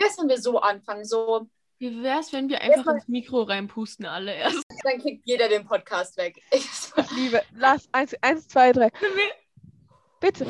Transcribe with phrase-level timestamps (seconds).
[0.00, 1.04] wär's, wenn wir so anfangen?
[1.04, 1.46] So,
[1.78, 4.64] Wie wär's, wenn wir einfach ins Mikro reinpusten alle erst?
[4.84, 6.42] dann kriegt jeder den Podcast weg.
[6.52, 7.88] Ich, Liebe, lass.
[7.92, 8.90] Eins, eins zwei, drei.
[10.20, 10.46] Bitte.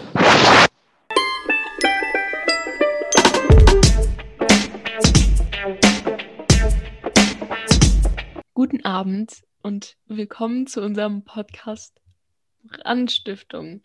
[8.55, 12.01] Guten Abend und willkommen zu unserem Podcast
[12.85, 13.83] Anstiftung.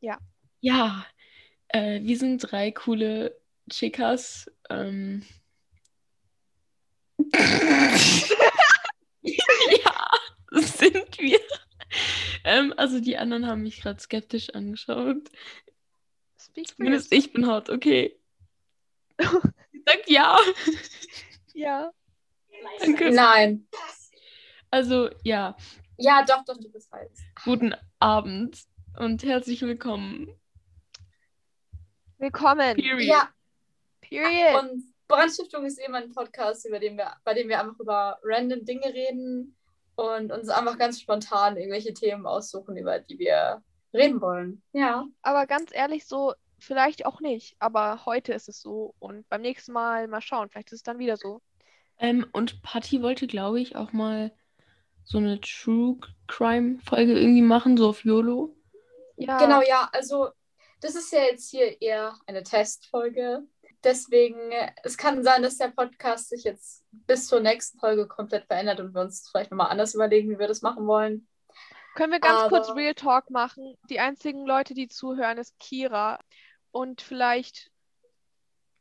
[0.00, 0.18] Ja.
[0.60, 1.04] Ja,
[1.68, 3.36] äh, wir sind drei coole
[3.70, 4.50] Chicas.
[4.70, 5.22] Ähm.
[9.22, 10.10] ja,
[10.50, 11.40] das sind wir.
[12.44, 15.30] Ähm, also die anderen haben mich gerade skeptisch angeschaut.
[16.38, 18.18] Speak Zumindest ich bin hot, okay.
[19.18, 20.38] Sagt ja.
[21.54, 21.90] Ja.
[22.80, 23.10] Danke.
[23.12, 23.68] nein.
[24.70, 25.56] Also ja,
[25.96, 27.10] Ja, doch, doch, du bist weiß.
[27.44, 28.64] guten Abend
[28.98, 30.28] und herzlich willkommen.
[32.18, 32.76] Willkommen.
[32.76, 33.08] Period.
[33.08, 33.28] Ja,
[34.08, 34.62] Period.
[34.62, 38.64] und Brandstiftung ist eben ein Podcast, über den wir, bei dem wir einfach über random
[38.64, 39.56] Dinge reden
[39.94, 43.62] und uns einfach ganz spontan irgendwelche Themen aussuchen, über die wir
[43.94, 44.62] reden wollen.
[44.72, 45.06] Ja.
[45.22, 47.56] Aber ganz ehrlich, so, vielleicht auch nicht.
[47.58, 48.94] Aber heute ist es so.
[48.98, 50.48] Und beim nächsten Mal mal schauen.
[50.50, 51.40] Vielleicht ist es dann wieder so.
[51.98, 54.32] Ähm, und Patty wollte, glaube ich, auch mal
[55.04, 58.54] so eine True Crime Folge irgendwie machen, so auf YOLO.
[59.16, 59.38] Ja.
[59.38, 60.28] Genau, ja, also
[60.80, 63.42] das ist ja jetzt hier eher eine Testfolge.
[63.86, 64.50] Deswegen,
[64.82, 68.92] es kann sein, dass der Podcast sich jetzt bis zur nächsten Folge komplett verändert und
[68.94, 71.28] wir uns vielleicht nochmal anders überlegen, wie wir das machen wollen.
[71.94, 73.78] Können wir ganz kurz Aber- Real Talk machen?
[73.88, 76.18] Die einzigen Leute, die zuhören, ist Kira.
[76.72, 77.70] Und vielleicht.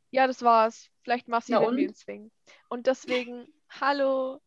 [0.09, 0.89] Ja, das war's.
[1.03, 1.78] Vielleicht Massi, Na wenn und?
[1.78, 2.31] wir ihn zwingen.
[2.67, 4.42] Und deswegen, hallo.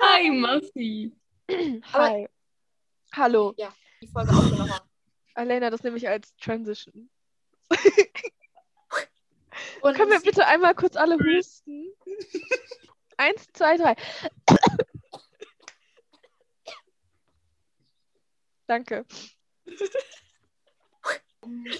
[0.00, 1.14] Hi, Massi.
[1.48, 1.58] Aber-
[1.92, 2.28] Hi.
[3.14, 3.54] Hallo.
[4.00, 4.88] Die Folge aufgenommen haben.
[5.34, 7.10] Alena, das nehme ich als Transition.
[9.80, 11.92] Und Können wir bitte einmal kurz alle husten?
[13.16, 13.96] Eins, zwei, drei.
[18.66, 19.04] Danke.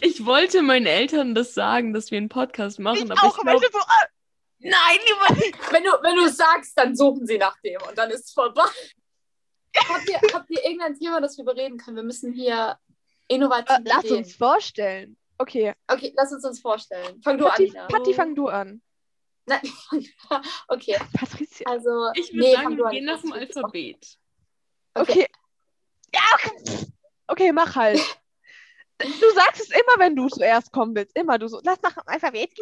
[0.01, 3.45] Ich wollte meinen Eltern das sagen, dass wir einen Podcast machen, ich aber auch, ich
[3.45, 4.07] bin so, ah,
[4.65, 5.27] Nein, lieber
[5.73, 8.63] wenn, du, wenn du sagst, dann suchen sie nach dem und dann ist es vorbei.
[9.77, 11.97] habt, ihr, habt ihr irgendein Thema, das wir bereden können?
[11.97, 12.79] Wir müssen hier
[13.27, 15.17] innovativ äh, lass uns vorstellen.
[15.43, 17.21] Okay, Okay, lass uns uns vorstellen.
[17.21, 17.87] Fang du Patti, an, Nina.
[17.89, 18.81] Patti, fang du an.
[19.47, 19.61] Nein,
[20.69, 21.67] okay, Patricia.
[21.69, 22.11] also.
[22.15, 22.93] Ich würde nee, sagen, fang du wir an.
[22.93, 24.19] gehen nach dem Alphabet.
[24.95, 25.27] Okay.
[26.15, 26.87] Ja, okay.
[27.27, 27.99] Okay, mach halt.
[28.99, 31.17] Du sagst es immer, wenn du zuerst kommen willst.
[31.19, 31.61] Immer du so.
[31.65, 32.53] Lass nach dem Alphabet.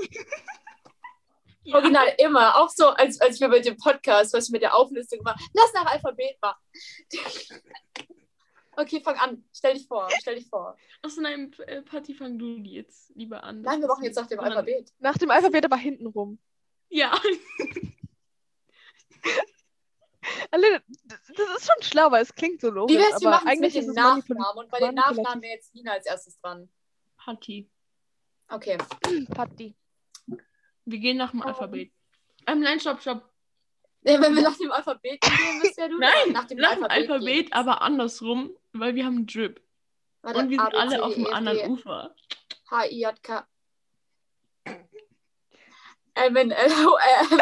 [1.64, 1.74] Ja.
[1.76, 2.56] Original immer.
[2.56, 5.74] Auch so, als, als wir mit dem Podcast, was ich mit der Auflistung gemacht Lass
[5.74, 6.56] nach Alphabet machen.
[8.76, 9.44] Okay, fang an.
[9.53, 10.08] Stell dich vor.
[10.20, 10.76] Stell dich vor.
[11.03, 13.62] Achso, nein, äh, Patti, fang du die jetzt lieber an.
[13.62, 14.92] Nein, wir machen jetzt nach dem Alphabet.
[15.00, 16.38] Nach dem Alphabet aber hinten rum.
[16.88, 17.12] Ja.
[20.50, 22.97] Alena, das ist schon schlau, weil es klingt so logisch.
[22.97, 24.94] Wie wär's, wir aber machen mit eigentlich es manipul Nachnamen und bei den.
[24.94, 26.69] Nachnamen wäre jetzt Nina als erstes dran.
[27.16, 27.70] Patti.
[28.48, 28.78] Okay.
[29.34, 29.76] Patti.
[30.84, 31.47] Wir gehen nach dem Oh.
[31.47, 31.92] Alphabet.
[32.47, 33.28] Ähm, nein, stopp, stopp.
[34.03, 36.84] Ja, wenn wir nach dem Alphabet gehen, müsst ja du Nein, nach dem nach dem
[36.84, 39.62] Alphabet, Alphabet, aber andersrum, weil wir haben einen Drip.
[40.22, 42.14] Warte, Und wir A, sind C, alle auf dem E, anderen Ufer.
[42.70, 43.47] H, I, J, K.
[46.14, 47.41] M, N, L, O, M.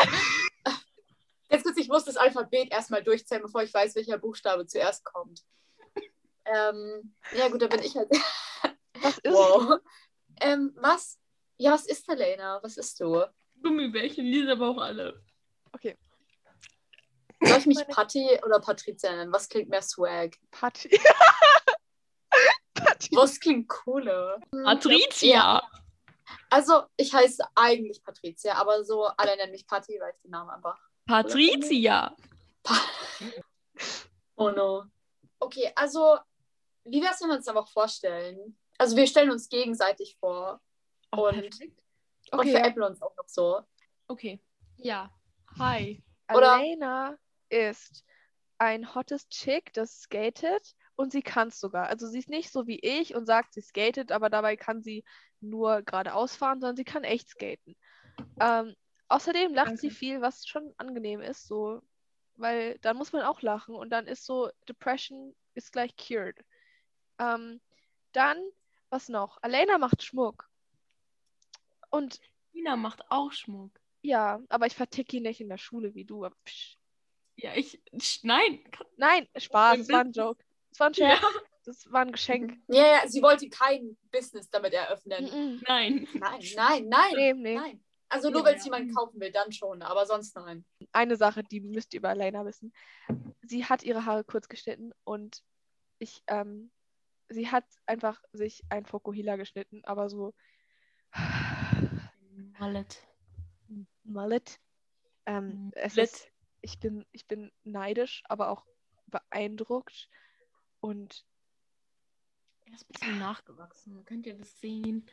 [1.51, 5.43] Jetzt kurz, ich muss das Alphabet erstmal durchzählen, bevor ich weiß, welcher Buchstabe zuerst kommt.
[6.45, 8.11] Ähm, ja, gut, da bin ich halt.
[9.01, 9.81] Was ist Wow.
[10.41, 11.19] Ähm, was?
[11.57, 12.61] Ja, was ist Helena?
[12.63, 13.25] Was ist du?
[13.63, 15.23] Gummibärchen, die sind aber auch alle.
[17.41, 19.33] Soll ich mich Meine- Patti oder Patricia nennen?
[19.33, 20.37] Was klingt mehr Swag?
[20.51, 20.91] Patti?
[23.13, 24.39] Was klingt cooler?
[24.65, 25.63] Patricia!
[26.51, 30.51] Also, ich heiße eigentlich Patricia, aber so alle nennen mich Patti, weil ich den Namen
[30.51, 30.79] einfach.
[31.07, 32.15] Patricia!
[34.41, 34.85] Oh no.
[35.41, 36.17] Okay, also,
[36.85, 38.57] wie wäre es, wenn wir uns einfach vorstellen?
[38.79, 40.61] Also, wir stellen uns gegenseitig vor
[41.11, 41.83] Oh, Und- perfekt.
[42.31, 43.61] und Okay, veräppeln uns auch noch so.
[44.07, 44.41] Okay.
[44.77, 45.11] Ja.
[45.59, 46.01] Hi.
[46.33, 47.19] oder- Alena
[47.51, 48.05] ist
[48.59, 51.87] ein hottes Chick, das skatet und sie kann es sogar.
[51.89, 55.05] Also sie ist nicht so wie ich und sagt, sie skatet, aber dabei kann sie
[55.41, 57.77] nur geradeaus fahren, sondern sie kann echt skaten.
[58.41, 58.75] Ähm,
[59.09, 59.99] außerdem lacht sie Danke.
[59.99, 61.81] viel, was schon angenehm ist, so,
[62.37, 66.37] weil dann muss man auch lachen und dann ist so, Depression ist gleich cured.
[67.19, 67.61] Ähm,
[68.13, 68.39] dann,
[68.91, 69.39] was noch?
[69.43, 70.49] Alena macht Schmuck.
[71.91, 72.21] Und
[72.53, 73.79] Tina macht auch Schmuck.
[74.03, 76.29] ja, aber ich verticke ihn nicht in der Schule wie du.
[76.45, 76.78] psch.
[77.41, 77.81] Ja, ich.
[78.23, 78.61] Nein.
[78.97, 80.43] Nein, Spaß, es war ein Joke.
[80.73, 81.21] Es war ein Scherz.
[81.23, 81.29] Ja.
[81.65, 82.59] Das war ein Geschenk.
[82.69, 85.25] Ja, ja, sie wollte kein Business damit eröffnen.
[85.25, 85.63] Mhm.
[85.69, 86.09] Nein.
[86.15, 87.13] Nein, nein, nein.
[87.15, 87.55] Nee, nee.
[87.57, 87.85] Nein.
[88.09, 88.59] Also nur, Ja, wenn ja.
[88.59, 90.65] es jemand kaufen will, dann schon, aber sonst nein.
[90.93, 92.73] Eine Sache, die müsst ihr über Elena wissen.
[93.43, 95.43] Sie hat ihre Haare kurz geschnitten und
[95.99, 96.71] ich, ähm,
[97.29, 100.33] sie hat einfach sich ein Fokuhila geschnitten, aber so
[102.59, 103.07] Mallet.
[104.05, 104.59] Mullet.
[105.27, 106.11] Ähm, es Mullet.
[106.11, 106.29] ist,
[106.61, 108.67] ich bin, ich bin neidisch, aber auch
[109.07, 110.11] beeindruckt
[110.81, 111.25] und
[112.67, 114.05] Er ist ein bisschen nachgewachsen.
[114.05, 115.09] Könnt ihr das sehen?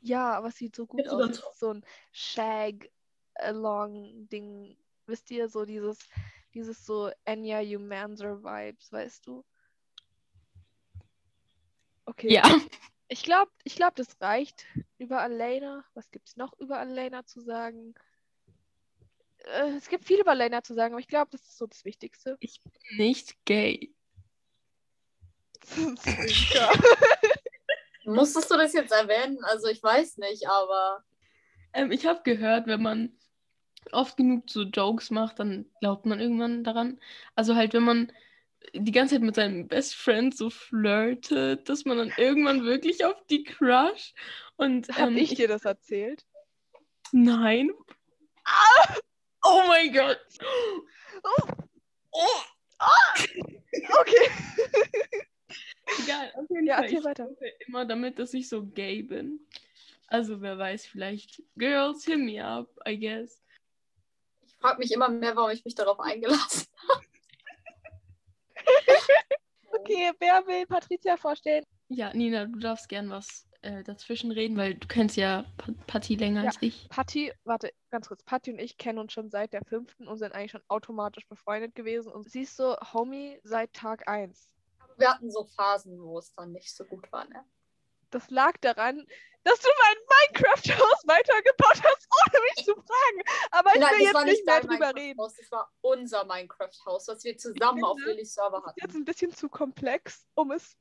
[0.00, 1.42] Ja, aber es sieht so gut aus.
[1.58, 4.76] so ein Shag-Along-Ding.
[5.06, 5.98] Wisst ihr, so dieses,
[6.52, 9.44] dieses so Enya Humanzer-Vibes, weißt du?
[12.06, 12.32] Okay.
[12.32, 12.42] Ja.
[13.08, 14.66] Ich glaube, ich glaub, das reicht
[14.98, 15.84] über Elena.
[15.94, 17.94] Was gibt es noch über Elena zu sagen?
[19.44, 21.84] Äh, es gibt viel über Elena zu sagen, aber ich glaube, das ist so das
[21.84, 22.38] Wichtigste.
[22.96, 23.94] Nicht gay.
[28.04, 29.38] Musstest du das jetzt erwähnen?
[29.44, 31.04] Also ich weiß nicht, aber
[31.72, 33.18] Ähm, ich habe gehört, wenn man
[33.92, 37.00] oft genug so Jokes macht, dann glaubt man irgendwann daran.
[37.34, 38.12] Also halt, wenn man
[38.72, 43.22] die ganze Zeit mit seinem Best Friend so flirtet, dass man dann irgendwann wirklich auf
[43.26, 44.14] die Crush
[44.56, 46.24] und Hab ähm, ich dir das erzählt?
[47.12, 47.70] Nein.
[48.44, 48.94] Ah!
[49.44, 50.20] Oh mein Gott.
[51.22, 51.48] Oh,
[52.12, 52.42] Oh.
[54.00, 54.30] okay.
[56.02, 56.92] Egal, auf jeden Ja, Fall.
[56.92, 57.28] Ich weiter.
[57.66, 59.40] immer damit, dass ich so gay bin.
[60.08, 63.42] Also wer weiß, vielleicht Girls hit me up, I guess.
[64.46, 66.66] ich frage mich immer mehr, warum ich mich darauf eingelassen
[69.72, 71.64] Okay, wer will Patricia vorstellen?
[71.88, 76.14] Ja, Nina, du darfst gern was äh, dazwischen reden, weil du kennst ja Pa- Patti
[76.16, 76.48] länger Ja.
[76.48, 76.88] als ich.
[76.90, 78.22] Patti, warte, ganz kurz.
[78.22, 81.74] Patti und ich kennen uns schon seit der fünften und sind eigentlich schon automatisch befreundet
[81.74, 82.12] gewesen.
[82.12, 84.50] Und sie ist so Homie seit Tag 1.
[84.80, 84.94] habe.
[84.98, 87.44] Wir hatten so Phasen, wo es dann nicht so gut war, ne?
[88.10, 89.04] Das lag daran,
[89.42, 89.96] dass du mein
[90.38, 93.22] Minecraft-Haus weitergebaut hast, ohne mich zu fragen.
[93.50, 95.18] Aber ich Nein, will jetzt nicht mehr drüber reden.
[95.18, 99.02] Das war unser Minecraft-Haus, was wir zusammen auf finde, Lillys Server Das ist jetzt hatten.
[99.02, 100.76] ein bisschen zu komplex, um es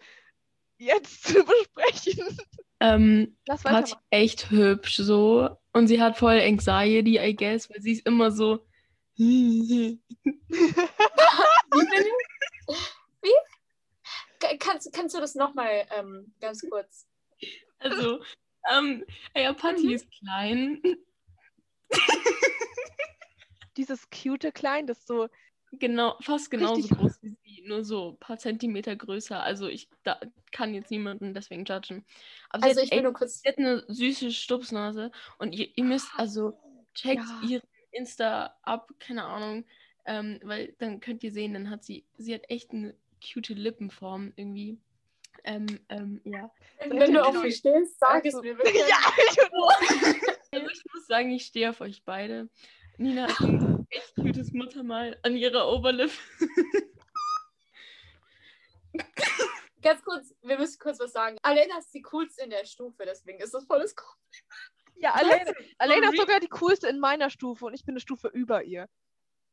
[0.86, 2.38] jetzt zu besprechen.
[2.80, 4.00] Ähm, Lass weitermachen.
[4.10, 5.50] echt hübsch so.
[5.72, 8.66] Und sie hat voll Anxiety, I guess, weil sie ist immer so.
[9.18, 10.00] Wie
[14.60, 17.08] Kannst, kannst du das nochmal ähm, ganz kurz?
[17.80, 18.22] Also,
[18.74, 19.94] ähm, ja, Patti Mhm.
[19.94, 20.82] ist klein.
[23.78, 25.30] Dieses cute Klein, das so.
[25.80, 29.42] Genau, fast genauso groß wie sie, nur so ein paar Zentimeter größer.
[29.42, 30.20] Also ich da,
[30.52, 32.06] kann jetzt niemanden deswegen judgen.
[32.50, 33.42] Aber sie Also hat ich will echt nur kurz.
[33.42, 36.58] Sie hat eine süße Stupsnase und ihr, ihr müsst also
[36.94, 37.48] checkt Ja.
[37.48, 37.62] ihr
[37.92, 39.66] Insta ab, keine Ahnung,
[40.06, 44.34] ähm, weil dann könnt ihr sehen, dann hat sie, sie hat echt eine cute Lippenform
[44.36, 44.78] irgendwie.
[45.46, 46.52] Ähm, ähm, ja.
[46.80, 48.72] Wenn, wenn du auf mich stehst, sag es Also- mir bitte.
[48.90, 48.98] ja,
[50.52, 52.48] Also ich muss sagen, ich stehe auf euch beide.
[52.98, 56.14] Nina hat ein echt cutes Muttermal an ihrer Oberlippe.
[59.82, 61.38] Ganz kurz, wir müssen kurz was sagen.
[61.42, 64.18] Alena ist die coolste in der Stufe, deswegen ist das volles Kopf.
[64.96, 68.30] ja Alena, Alena ist sogar die coolste in meiner Stufe und ich bin eine Stufe
[68.30, 68.88] über ihr.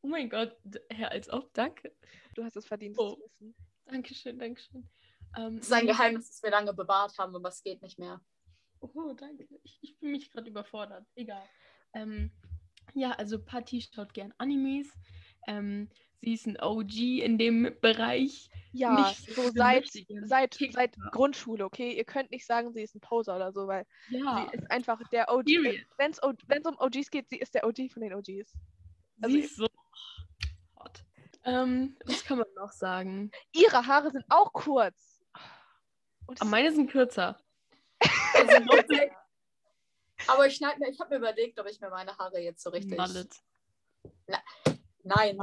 [0.03, 0.55] Oh mein Gott,
[0.89, 1.93] Herr, als ob, danke.
[2.33, 3.15] Du hast es verdient, Oh.
[3.15, 3.55] zu wissen.
[3.85, 4.89] Dankeschön, Dankeschön.
[5.37, 8.21] Ähm, Das ist ein Geheimnis, das wir lange bewahrt haben, aber es geht nicht mehr.
[8.79, 9.47] Oh, danke.
[9.63, 11.05] Ich, ich fühle mich gerade überfordert.
[11.15, 11.43] Egal.
[11.93, 12.31] Ähm,
[12.93, 14.87] ja, also Patti schaut gern Animes.
[15.45, 15.89] Ähm,
[16.21, 18.49] sie ist ein OG in dem Bereich.
[18.73, 19.85] Ja, Nicht so seit,
[20.23, 21.91] seit, seit Grundschule, okay?
[21.91, 25.01] Ihr könnt nicht sagen, sie ist ein Poser oder so, weil Ja, sie ist einfach
[25.09, 25.45] der OG.
[25.97, 28.53] Wenn es um OGs geht, sie ist der OG von den OGs.
[29.21, 29.67] also sie ist so
[30.79, 31.03] hot.
[31.43, 33.31] Ähm, was kann man noch sagen?
[33.51, 35.21] Ihre Haare sind auch kurz.
[36.39, 37.37] Aber meine sind kürzer.
[38.33, 38.55] Also
[40.27, 42.69] aber ich schneide mir, ich habe mir überlegt, ob ich mir meine Haare jetzt so
[42.69, 42.97] richtig.
[42.97, 43.29] Mallet.
[45.03, 45.37] Nein.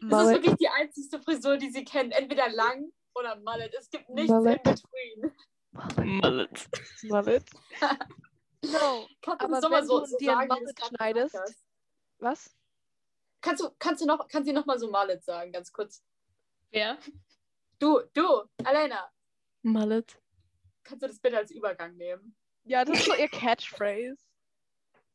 [0.00, 2.10] Das ist wirklich die einzigste Frisur, die sie kennen.
[2.12, 3.74] Entweder lang oder Mallet.
[3.74, 4.60] Es gibt nichts Mallet.
[4.66, 6.20] in between.
[6.20, 6.68] Mallet.
[7.02, 7.44] Mullet.
[8.62, 9.06] No.
[9.22, 11.64] Kannst du Aber das nochmal wenn so, du so dir sagen, du gerade schneidest-?
[12.18, 12.54] Was?
[13.40, 16.04] Kannst du, kannst du noch, kann sie nochmal so Mallet sagen, ganz kurz?
[16.70, 16.98] Wer?
[17.78, 19.10] Du, du, Alena,
[19.62, 20.20] Mallet.
[20.82, 22.36] kannst du das bitte als Übergang nehmen?
[22.64, 24.18] Ja, das ist so ihr Catchphrase.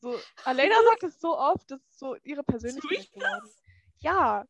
[0.02, 3.48] So, Alena sagt es so oft, das ist so ihre Persönlichkeit ich geworden.
[4.06, 4.46] Ja.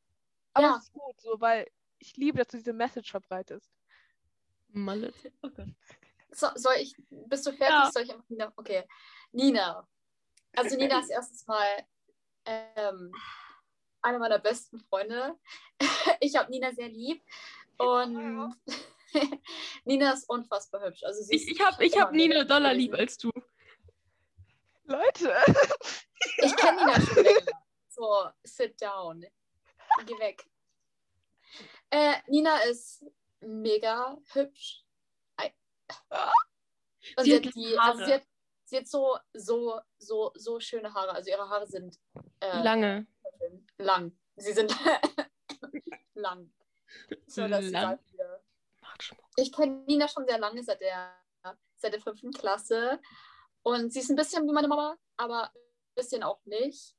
[0.54, 0.76] Aber Ja.
[0.78, 1.68] es ist gut, so, weil
[2.00, 3.72] ich liebe, dass du diese Message verbreitest.
[4.68, 5.16] Mallet.
[5.42, 5.68] Oh Gott.
[6.32, 7.70] So, soll ich, bist du fertig?
[7.70, 7.90] Ja.
[7.92, 8.52] Soll ich einfach Nina?
[8.58, 8.84] Okay.
[9.32, 9.88] Nina.
[10.56, 11.86] Also Nina ist erstens mal
[12.46, 13.14] ähm,
[14.02, 15.38] eine meiner besten Freunde.
[16.22, 17.24] Ich habe Nina sehr lieb.
[17.78, 18.56] Und
[19.86, 21.04] Nina ist unfassbar hübsch.
[21.04, 22.78] Also sie Ich, ich habe ich hab Nina gewesen.
[22.78, 23.32] lieb als du.
[24.84, 25.34] Leute.
[26.38, 27.42] Ich kenne Nina schon länger.
[27.90, 29.26] So, sit down.
[30.06, 30.46] Geh weg.
[31.90, 33.06] Äh, Nina ist
[33.40, 34.86] mega hübsch.
[37.18, 38.24] Und Sie sie, hat die, also sie, hat,
[38.66, 41.12] sie hat so, so, so, so schöne Haare.
[41.12, 42.00] Also ihre Haare sind
[42.40, 43.06] äh, Lange.
[43.78, 44.12] lang.
[44.36, 44.76] Sie sind
[46.16, 46.52] lang.
[47.28, 48.00] So, dass sie Lang.
[48.12, 48.42] wieder.
[48.82, 49.26] Macht Schmuck.
[49.36, 51.14] Ich kenne Nina schon sehr lange, seit der,
[51.76, 53.00] seit der fünften Klasse.
[53.62, 56.96] Und sie ist ein bisschen wie meine Mama, aber ein bisschen auch nicht.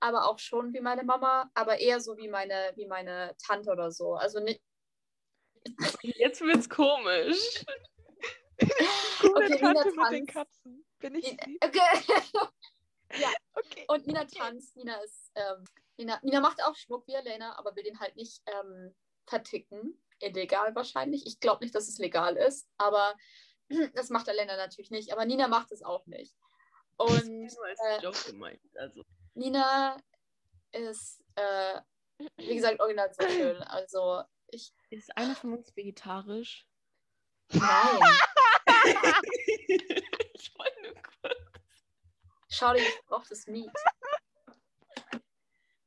[0.00, 3.90] Aber auch schon wie meine Mama, aber eher so wie meine, wie meine Tante oder
[3.90, 4.14] so.
[4.14, 4.62] Also nicht.
[6.02, 7.64] Jetzt wird's komisch.
[9.20, 10.26] Coole Okay, Nina Tante mit den.
[10.26, 10.84] Katzen.
[10.98, 11.58] Bin ich sie?
[11.60, 11.80] Okay.
[13.54, 13.86] Okay.
[13.88, 14.76] Und Nina tanzt.
[14.76, 15.32] Nina ist.
[15.34, 15.64] Ähm,
[15.96, 18.94] Nina, Nina macht auch Schmuck wie Elena, aber will den halt nicht ähm,
[19.26, 19.98] verticken.
[20.20, 21.26] Illegal wahrscheinlich.
[21.26, 23.16] Ich glaube nicht, dass es legal ist, aber
[23.94, 25.12] das macht Elena natürlich nicht.
[25.12, 26.36] Aber Nina macht es auch nicht.
[26.98, 28.60] Und Nur als äh, Joke gemeint.
[28.74, 29.04] Also.
[29.38, 29.96] Nina
[30.72, 31.80] ist, äh,
[32.36, 33.62] wie gesagt, original so schön.
[33.62, 34.72] Also, ich.
[34.90, 36.66] Ist einer von uns vegetarisch?
[37.52, 38.00] Nein.
[40.34, 41.38] ich wollte nur kurz.
[42.50, 43.70] Schau dir, ich brauche das Meat.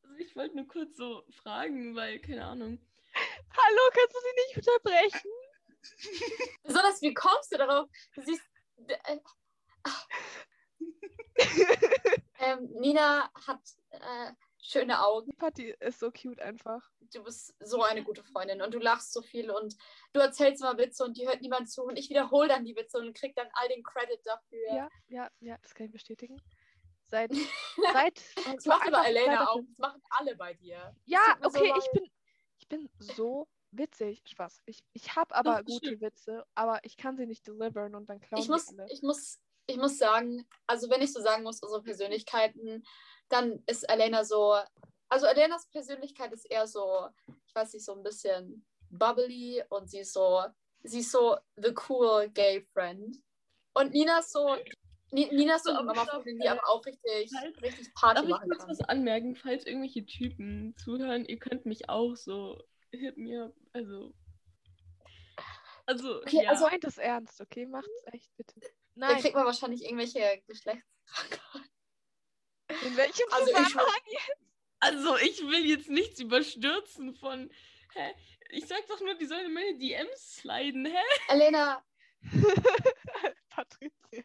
[0.03, 2.79] Also ich wollte nur kurz so fragen, weil, keine Ahnung.
[3.13, 5.31] Hallo, kannst du sie nicht unterbrechen?
[6.63, 7.89] Besonders, wie kommst du darauf?
[8.15, 8.43] Du siehst.
[8.87, 9.19] Äh,
[12.41, 13.59] ähm, Nina hat
[13.91, 15.31] äh, schöne Augen.
[15.37, 16.81] Patti ist so cute einfach.
[17.13, 19.75] Du bist so eine gute Freundin und du lachst so viel und
[20.13, 22.97] du erzählst immer Witze und die hört niemand zu und ich wiederhole dann die Witze
[22.97, 24.67] und krieg dann all den Credit dafür.
[24.73, 26.41] Ja, ja, ja, das kann ich bestätigen.
[27.05, 27.31] Seit,
[27.93, 28.21] seit.
[28.55, 29.57] Das macht aber Elena auch.
[29.57, 30.95] Das machen alle bei dir.
[31.05, 31.83] Ja, so okay, leid.
[31.83, 32.11] ich bin,
[32.59, 34.23] ich bin so witzig.
[34.25, 34.61] Spaß.
[34.65, 35.99] Ich, ich habe aber gute.
[35.99, 38.87] Witze, aber ich kann sie nicht deliveren und dann klauen ich muss, alle.
[38.89, 39.39] ich muss,
[39.71, 42.83] ich muss sagen, also wenn ich so sagen muss, unsere Persönlichkeiten,
[43.29, 44.55] dann ist Elena so,
[45.09, 47.07] also Elenas Persönlichkeit ist eher so,
[47.47, 50.43] ich weiß nicht, so ein bisschen bubbly und sie ist so,
[50.83, 53.17] sie ist so the cool gay friend.
[53.73, 54.55] Und Nina ist so,
[55.13, 57.61] Ni- Nina ist so die Mama, von die aber auch richtig, halt.
[57.61, 58.69] richtig Party Darf ich machen kurz kann.
[58.69, 61.25] was anmerken, falls irgendwelche Typen zuhören?
[61.25, 62.61] Ihr könnt mich auch so
[62.91, 64.13] hit mir, also.
[65.85, 66.49] Also, Okay, ja.
[66.51, 67.65] also- Meint es ernst, okay?
[67.65, 68.61] Macht's echt bitte.
[68.95, 71.69] Da Nein, kriegt man wahrscheinlich irgendwelche Geschlechtskrankheiten.
[72.85, 74.37] in welchem Also ich- Zusammenhang jetzt?
[74.83, 77.51] Also, ich will jetzt nichts überstürzen von.
[77.93, 78.13] Hä?
[78.49, 80.97] Ich sag doch nur, die sollen in meine DMs sliden, hä?
[81.29, 81.85] Elena,
[83.49, 84.23] Patricia.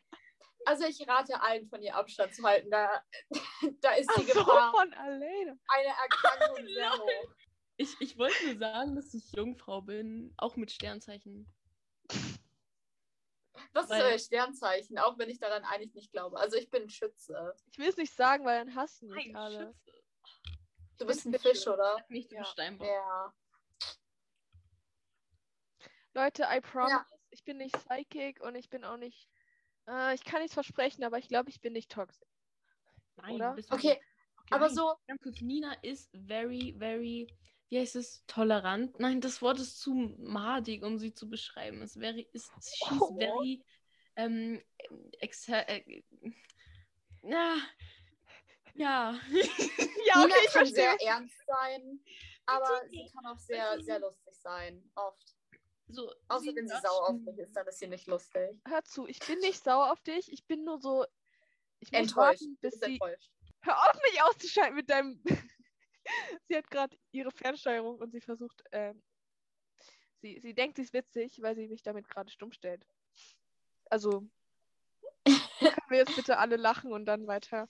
[0.64, 2.70] also ich rate allen von ihr Abstand zu halten.
[2.70, 3.02] Da,
[3.80, 5.56] da ist Ach die so, Gefahr, von Alena.
[5.68, 7.35] eine Erkrankung sehr hoch.
[7.76, 11.46] Ich, ich wollte nur sagen, dass ich Jungfrau bin, auch mit Sternzeichen.
[13.72, 14.98] Was ist Weil- euer Sternzeichen?
[14.98, 16.38] Auch wenn ich daran eigentlich nicht glaube.
[16.38, 17.54] Also ich bin ein Schütze.
[17.70, 19.75] Ich will es nicht sagen, weil dann hassen mich Nein, alle.
[19.84, 20.02] Schütze.
[20.98, 21.48] Du bist ein Fische.
[21.50, 21.96] Fisch, oder?
[22.08, 22.38] Nicht Ja.
[22.38, 22.44] ja.
[22.46, 22.86] Steinbock.
[22.88, 23.32] Ja.
[26.14, 29.28] Leute, I promise, ich bin nicht psychic und ich bin auch nicht.
[29.86, 32.26] Äh, ich kann nichts versprechen, aber ich glaube, ich bin nicht toxisch.
[33.16, 33.54] Nein, Oder?
[33.54, 34.02] bist du Okay, nicht.
[34.50, 34.94] aber Nein, so,
[35.42, 37.26] Nina ist very, very,
[37.68, 38.99] wie heißt es, tolerant.
[39.00, 41.82] Nein, das Wort ist zu madig, um sie zu beschreiben.
[41.82, 43.16] Es wäre, ist, she's Oh.
[43.18, 43.62] very,
[44.16, 44.62] ähm,
[45.20, 46.02] exa äh,
[47.23, 47.56] ja,
[48.75, 49.18] ja.
[50.06, 52.00] Ja, Nina kann sehr ernst sein,
[52.46, 54.90] aber sie kann auch sehr, sehr lustig sein.
[54.94, 55.35] Oft.
[55.88, 58.61] so, Außer wenn sie sauer auf mich ist, dann ist sie nicht lustig.
[58.68, 60.30] Hör zu, ich bin nicht sauer auf dich.
[60.32, 61.04] Ich bin nur so.
[61.80, 62.16] Ich muss Enttäuscht.
[62.42, 62.92] warten, Du bis bist sie.
[62.92, 63.30] enttäuscht.
[63.62, 65.20] Hör auf, mich auszuschalten mit deinem.
[66.48, 68.62] Sie hat gerade ihre Fernsteuerung und sie versucht.
[68.72, 69.02] Ähm,
[70.20, 72.86] sie, sie denkt, sie ist witzig, weil sie mich damit gerade stumm stellt.
[73.90, 74.28] Also.
[75.86, 77.68] können wir jetzt bitte alle lachen und dann weiter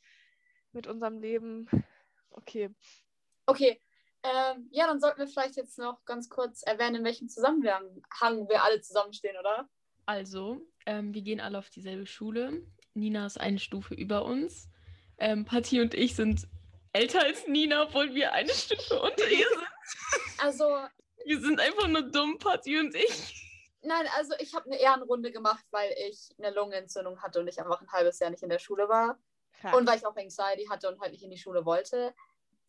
[0.72, 1.68] mit unserem Leben.
[2.30, 2.70] Okay.
[3.46, 3.80] Okay.
[4.22, 8.02] Ähm, ja, dann sollten wir vielleicht jetzt noch ganz kurz erwähnen, in welchem Zusammenhang
[8.48, 9.68] wir alle zusammenstehen, oder?
[10.04, 12.62] Also, ähm, wir gehen alle auf dieselbe Schule.
[12.94, 14.68] Nina ist eine Stufe über uns.
[15.18, 16.48] Ähm, Patti und ich sind
[16.96, 19.66] älter als Nina, obwohl wir eine Stufe unter ihr sind.
[20.38, 20.64] Also,
[21.24, 23.42] Wir sind einfach nur dumm, Patti und ich.
[23.82, 27.80] nein, also ich habe eine Ehrenrunde gemacht, weil ich eine Lungenentzündung hatte und ich einfach
[27.80, 29.18] ein halbes Jahr nicht in der Schule war.
[29.72, 32.14] Und weil ich auch Anxiety hatte und halt nicht in die Schule wollte.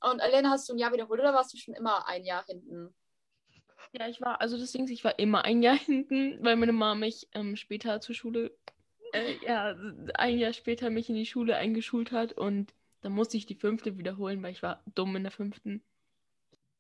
[0.01, 2.96] Und Elena, hast du ein Jahr wiederholt oder warst du schon immer ein Jahr hinten?
[3.93, 6.72] Ja, ich war, also das Ding ist, ich war immer ein Jahr hinten, weil meine
[6.72, 8.51] Mama mich ähm, später zur Schule,
[9.13, 9.75] äh, ja,
[10.15, 12.74] ein Jahr später mich in die Schule eingeschult hat und
[13.08, 15.82] dann musste ich die fünfte wiederholen, weil ich war dumm in der fünften.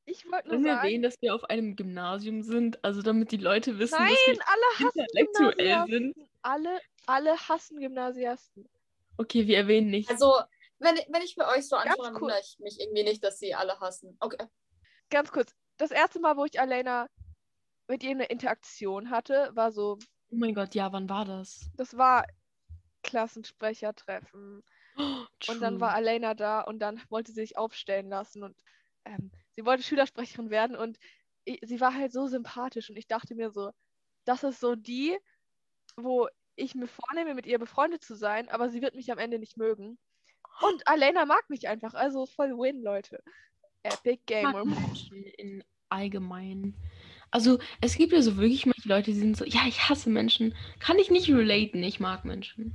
[0.05, 0.77] ich wollte nur sagen.
[0.79, 4.43] erwähnen, dass wir auf einem Gymnasium sind, also damit die Leute wissen, Nein, dass wir
[4.45, 6.29] alle hassen intellektuell sind.
[6.41, 8.67] Alle, alle hassen Gymnasiasten.
[9.15, 10.11] Okay, wir erwähnen nichts.
[10.11, 10.33] Also,
[10.79, 13.55] wenn, wenn ich mir euch so anschaue, dann wundere ich mich irgendwie nicht, dass sie
[13.55, 14.17] alle hassen.
[14.19, 14.45] Okay.
[15.09, 15.55] Ganz kurz.
[15.77, 17.07] Das erste Mal, wo ich Alena
[17.87, 19.97] mit ihr eine Interaktion hatte, war so,
[20.29, 21.69] oh mein Gott, ja, wann war das?
[21.77, 22.27] das war
[23.03, 24.61] Klassensprechertreffen.
[24.97, 28.55] Oh, Und dann war Alena da und dann wollte sie sich aufstellen lassen und
[29.05, 30.97] ähm, sie wollte Schülersprecherin werden und
[31.47, 33.71] i- sie war halt so sympathisch und ich dachte mir so,
[34.25, 35.17] das ist so die,
[35.97, 39.39] wo ich mir vornehme, mit ihr befreundet zu sein, aber sie wird mich am Ende
[39.39, 39.97] nicht mögen.
[40.61, 43.21] Und Alena mag mich einfach, also voll Win, Leute.
[43.83, 44.63] Epic Ich mag Gamer.
[44.65, 46.73] Menschen in allgemein.
[47.31, 50.55] Also, es gibt ja so wirklich manche Leute, die sind so, ja, ich hasse Menschen.
[50.79, 52.73] Kann ich nicht relaten, ich mag Menschen.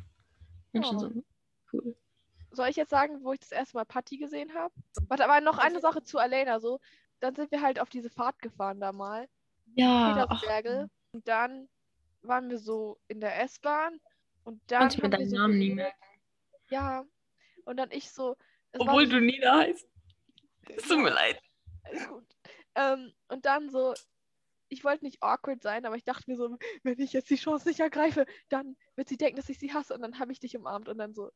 [0.72, 1.00] Menschen Oh.
[1.00, 1.24] sind
[1.72, 1.96] cool.
[2.52, 4.74] Soll ich jetzt sagen, wo ich das erste Mal Patty gesehen habe?
[5.08, 6.60] Warte, aber noch eine Sache zu Alena.
[6.60, 6.80] So,
[7.20, 9.28] dann sind wir halt auf diese Fahrt gefahren da mal.
[9.74, 10.90] Ja, Petersberge.
[11.12, 11.68] Und dann
[12.22, 14.00] waren wir so in der S-Bahn.
[14.44, 14.88] Und dann.
[14.88, 15.96] mir haben wir deinen so Namen nie merken.
[16.70, 17.04] Ja.
[17.64, 18.36] Und dann ich so.
[18.78, 19.88] Obwohl du Nina heißt.
[20.68, 21.40] Es tut mir leid.
[21.84, 22.24] Alles gut.
[22.74, 23.94] Ähm, und dann so,
[24.68, 27.68] ich wollte nicht awkward sein, aber ich dachte mir so, wenn ich jetzt die Chance
[27.68, 30.56] nicht ergreife, dann wird sie denken, dass ich sie hasse und dann habe ich dich
[30.56, 31.30] umarmt und dann so,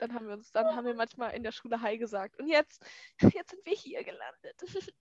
[0.00, 2.38] dann haben wir uns, dann haben wir manchmal in der Schule Hi gesagt.
[2.38, 2.84] Und jetzt,
[3.34, 4.56] jetzt sind wir hier gelandet.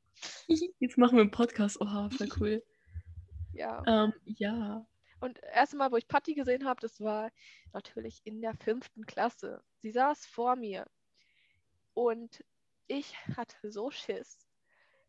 [0.80, 1.80] Jetzt machen wir einen Podcast.
[1.80, 2.64] Oha, voll cool.
[3.54, 3.82] ja.
[3.88, 4.86] Ähm, ja.
[5.22, 7.32] Und das erste Mal, wo ich Patti gesehen habe, das war
[7.72, 9.64] natürlich in der fünften Klasse.
[9.78, 10.86] Sie saß vor mir
[11.94, 12.44] und
[12.88, 14.46] ich hatte so Schiss.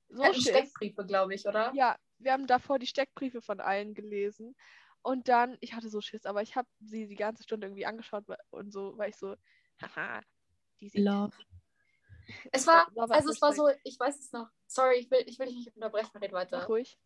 [0.09, 0.49] So hatten Schiss.
[0.49, 1.73] Steckbriefe, glaube ich, oder?
[1.75, 4.55] Ja, wir haben davor die Steckbriefe von allen gelesen.
[5.03, 8.25] Und dann, ich hatte so Schiss, aber ich habe sie die ganze Stunde irgendwie angeschaut
[8.51, 9.35] und so, weil ich so,
[9.83, 10.21] haha,
[10.81, 11.37] die Love.
[12.53, 14.49] Es war, also es war so, ich weiß es noch.
[14.67, 16.67] Sorry, ich will, ich will dich nicht unterbrechen, red Mach weiter.
[16.67, 16.99] ruhig.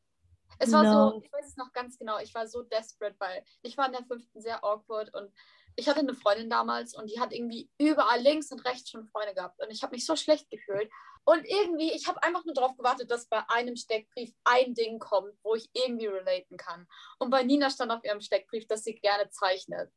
[0.58, 1.24] Es war so, Love.
[1.24, 4.04] ich weiß es noch ganz genau, ich war so desperate, weil ich war in der
[4.04, 5.32] fünften sehr awkward und
[5.76, 9.34] ich hatte eine Freundin damals und die hat irgendwie überall links und rechts schon Freunde
[9.34, 10.90] gehabt und ich habe mich so schlecht gefühlt.
[11.24, 15.32] Und irgendwie, ich habe einfach nur darauf gewartet, dass bei einem Steckbrief ein Ding kommt,
[15.42, 16.86] wo ich irgendwie relaten kann.
[17.18, 19.90] Und bei Nina stand auf ihrem Steckbrief, dass sie gerne zeichnet.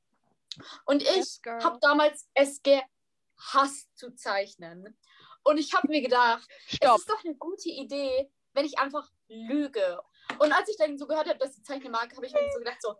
[0.86, 4.98] Und ich Yes, habe damals es gehasst zu zeichnen.
[5.44, 6.96] Und ich habe mir gedacht, Stopp.
[6.96, 10.02] es ist doch eine gute Idee, wenn ich einfach lüge.
[10.40, 12.60] Und als ich dann so gehört habe, dass sie zeichnen mag, habe ich mir so
[12.60, 12.96] gedacht, so,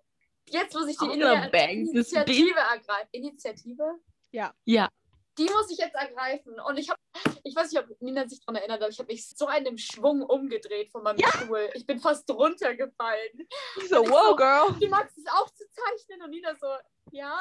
[0.48, 3.10] jetzt muss ich die Initiative ergreifen.
[3.12, 4.00] Initiative?
[4.32, 4.54] Ja.
[5.38, 6.60] Die muss ich jetzt ergreifen.
[6.60, 7.00] Und ich habe,
[7.44, 9.78] ich weiß nicht, ob Nina sich daran erinnert, aber ich habe mich so in einem
[9.78, 11.70] Schwung umgedreht von meinem Stuhl.
[11.74, 13.48] Ich bin fast runtergefallen.
[13.88, 14.80] So, wow, so- girl.
[14.80, 16.24] Du magst es auch zu zeichnen?
[16.24, 16.68] Und Nina so,
[17.12, 17.38] ja.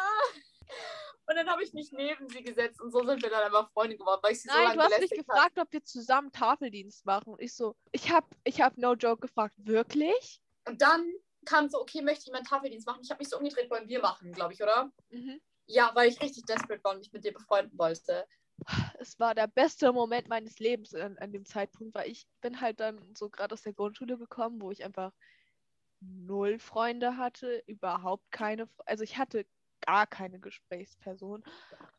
[1.29, 3.97] Und dann habe ich mich neben sie gesetzt und so sind wir dann einfach Freunde
[3.97, 7.05] geworden, weil ich sie so Nein, lange du hast mich gefragt, ob wir zusammen Tafeldienst
[7.05, 7.33] machen.
[7.33, 10.41] Und ich so, ich habe ich hab no joke gefragt, wirklich?
[10.69, 11.13] Und dann
[11.45, 13.01] kam so, okay, möchte jemand Tafeldienst machen?
[13.03, 14.91] Ich habe mich so umgedreht, wollen wir machen, glaube ich, oder?
[15.11, 15.41] Mhm.
[15.67, 18.27] Ja, weil ich richtig desperate war und mich mit dir befreunden wollte.
[18.99, 22.81] Es war der beste Moment meines Lebens an, an dem Zeitpunkt, weil ich bin halt
[22.81, 25.13] dann so gerade aus der Grundschule gekommen, wo ich einfach
[26.01, 29.47] null Freunde hatte, überhaupt keine, also ich hatte
[29.85, 31.45] gar keine Gesprächsperson.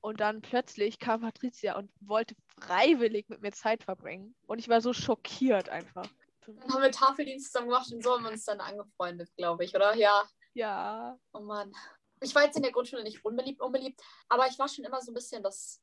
[0.01, 4.35] Und dann plötzlich kam Patricia und wollte freiwillig mit mir Zeit verbringen.
[4.45, 6.07] Und ich war so schockiert einfach.
[6.45, 9.75] Dann haben wir Tafeldienst zusammen gemacht und so haben wir uns dann angefreundet, glaube ich,
[9.75, 9.95] oder?
[9.95, 10.23] Ja.
[10.53, 11.19] Ja.
[11.33, 11.73] Oh Mann.
[12.21, 15.11] Ich war jetzt in der Grundschule nicht unbeliebt, unbeliebt, aber ich war schon immer so
[15.11, 15.81] ein bisschen das,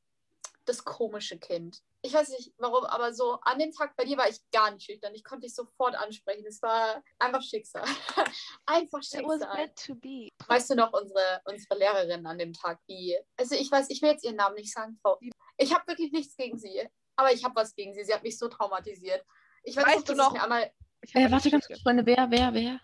[0.65, 1.81] das komische Kind.
[2.01, 4.85] Ich weiß nicht warum, aber so an dem Tag bei dir war ich gar nicht
[4.85, 5.13] schüchtern.
[5.15, 6.45] Ich konnte dich sofort ansprechen.
[6.45, 7.83] Es war einfach Schicksal.
[8.65, 9.55] einfach It was Schicksal.
[9.57, 10.29] meant to be.
[10.47, 13.17] Weißt du noch, unsere, unsere Lehrerin an dem Tag, die.
[13.37, 15.19] Also ich weiß, ich will jetzt ihren Namen nicht sagen, Frau.
[15.57, 18.03] Ich habe wirklich nichts gegen sie, aber ich habe was gegen sie.
[18.03, 19.23] Sie hat mich so traumatisiert.
[19.63, 20.71] Ich weiß Weißt noch, du noch- einmal.
[21.13, 22.05] Äh, warte ganz kurz, Freunde.
[22.05, 22.79] Wer, wer, wer?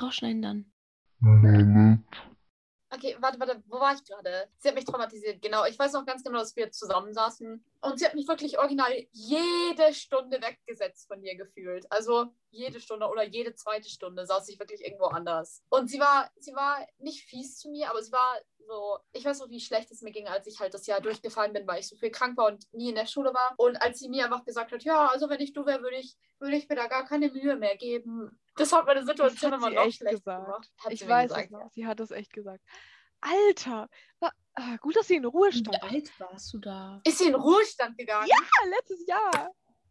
[0.00, 0.69] Rausschneiden dann.
[2.92, 4.48] Okay, warte, warte, wo war ich gerade?
[4.58, 5.64] Sie hat mich traumatisiert, genau.
[5.64, 9.94] Ich weiß noch ganz genau, dass wir zusammensaßen und sie hat mich wirklich original jede
[9.94, 11.86] Stunde weggesetzt von dir gefühlt.
[11.92, 15.62] Also jede Stunde oder jede zweite Stunde saß ich wirklich irgendwo anders.
[15.68, 19.38] Und sie war, sie war nicht fies zu mir, aber sie war so, ich weiß
[19.40, 21.88] noch, wie schlecht es mir ging, als ich halt das Jahr durchgefallen bin, weil ich
[21.88, 23.54] so viel krank war und nie in der Schule war.
[23.56, 26.16] Und als sie mir einfach gesagt hat, ja, also wenn ich du wäre, würde ich,
[26.40, 28.40] würde ich mir da gar keine Mühe mehr geben.
[28.60, 30.44] Das hat meine Das Situation immer noch echt schlechter gesagt.
[30.46, 30.70] gemacht.
[30.84, 31.70] Hat ich weiß gesagt, es noch.
[31.72, 32.62] Sie hat es echt gesagt.
[33.20, 33.88] Alter,
[34.20, 36.10] wa- ah, gut, dass sie in Ruhestand Wie ist.
[36.20, 37.00] alt warst du da?
[37.04, 38.26] Ist sie in Ruhestand gegangen?
[38.28, 38.36] Ja,
[38.68, 39.50] letztes Jahr.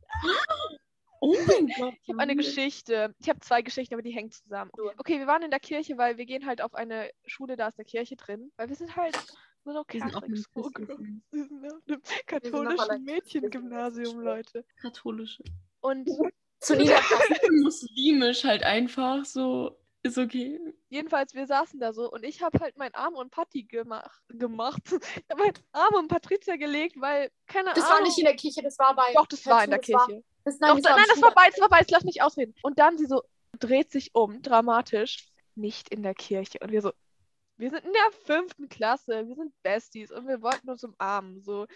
[1.22, 1.96] Oh mein Gott.
[2.02, 3.14] Ich habe eine Geschichte.
[3.20, 4.72] Ich habe zwei Geschichten, aber die hängen zusammen.
[4.98, 7.78] Okay, wir waren in der Kirche, weil wir gehen halt auf eine Schule, da ist
[7.78, 8.54] eine Kirche drin.
[8.56, 9.18] Weil wir sind halt
[9.66, 10.72] so eine Wir sind auf Catholic einem School.
[10.72, 10.88] girl.
[10.88, 14.20] christlichen, Wir sind auf einem katholischen Mädchengymnasium.
[14.22, 14.66] Leute.
[14.82, 15.44] katholischen.
[15.82, 16.08] Und
[16.60, 17.38] Zu Niederklassen.
[17.64, 19.76] Muslimisch halt einfach so.
[20.02, 20.58] Ist okay.
[20.88, 24.22] Jedenfalls, wir saßen da so und ich habe halt meinen Arm und Patti gemacht.
[24.30, 24.82] gemacht.
[24.92, 27.98] Ich habe meinen Arm um Patricia gelegt, weil, keine Das Ahnung.
[27.98, 29.12] war nicht in der Kirche, das war bei.
[29.14, 30.24] Doch, das war in der das war- Kirche.
[30.46, 32.22] Das, Doch, nein, da, das nein, war das war beides, das war beides, lass mich
[32.22, 32.56] ausreden.
[32.64, 33.24] Und dann sie so
[33.60, 36.60] dreht sich um, dramatisch, nicht in der Kirche.
[36.62, 36.94] Und wir so,
[37.58, 41.44] wir sind in der fünften Klasse, wir sind Besties und wir wollten uns umarmen.
[41.44, 41.68] So,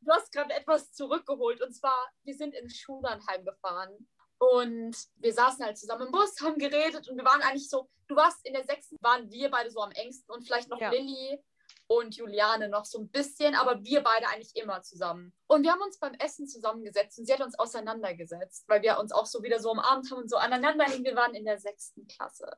[0.00, 1.60] du hast gerade etwas zurückgeholt.
[1.62, 4.08] Und zwar, wir sind ins Schullandheim gefahren.
[4.38, 8.16] Und wir saßen halt zusammen im Bus, haben geredet und wir waren eigentlich so, du
[8.16, 10.90] warst in der sechsten, waren wir beide so am engsten und vielleicht noch Ja.
[10.90, 11.42] Lilly
[11.86, 15.32] und Juliane noch so ein bisschen, aber wir beide eigentlich immer zusammen.
[15.46, 19.10] Und wir haben uns beim Essen zusammengesetzt und sie hat uns auseinandergesetzt, weil wir uns
[19.10, 21.04] auch so wieder so umarmt haben und so aneinander hingen.
[21.04, 22.50] Wir waren in der sechsten Klasse.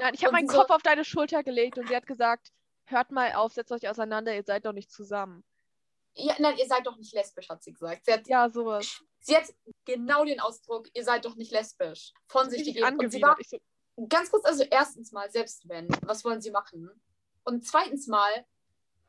[0.00, 2.52] nein, ich habe meinen so- Kopf auf deine Schulter gelegt und sie hat gesagt,
[2.84, 5.44] hört mal auf, setzt euch auseinander, ihr seid doch nicht zusammen.
[6.14, 8.04] Ja, nein, ihr seid doch nicht lesbisch, hat sie gesagt.
[8.04, 9.02] Sie hat Ja, sowas.
[9.20, 9.44] Sie hat
[9.84, 12.98] genau den Ausdruck, ihr seid doch nicht lesbisch, von sich gegeben.
[12.98, 13.40] Und sie war angewidert.
[13.40, 13.48] Ich
[13.96, 16.90] so, ganz kurz, also erstens mal, selbst wenn, was wollen sie machen?
[17.44, 18.46] Und zweitens mal,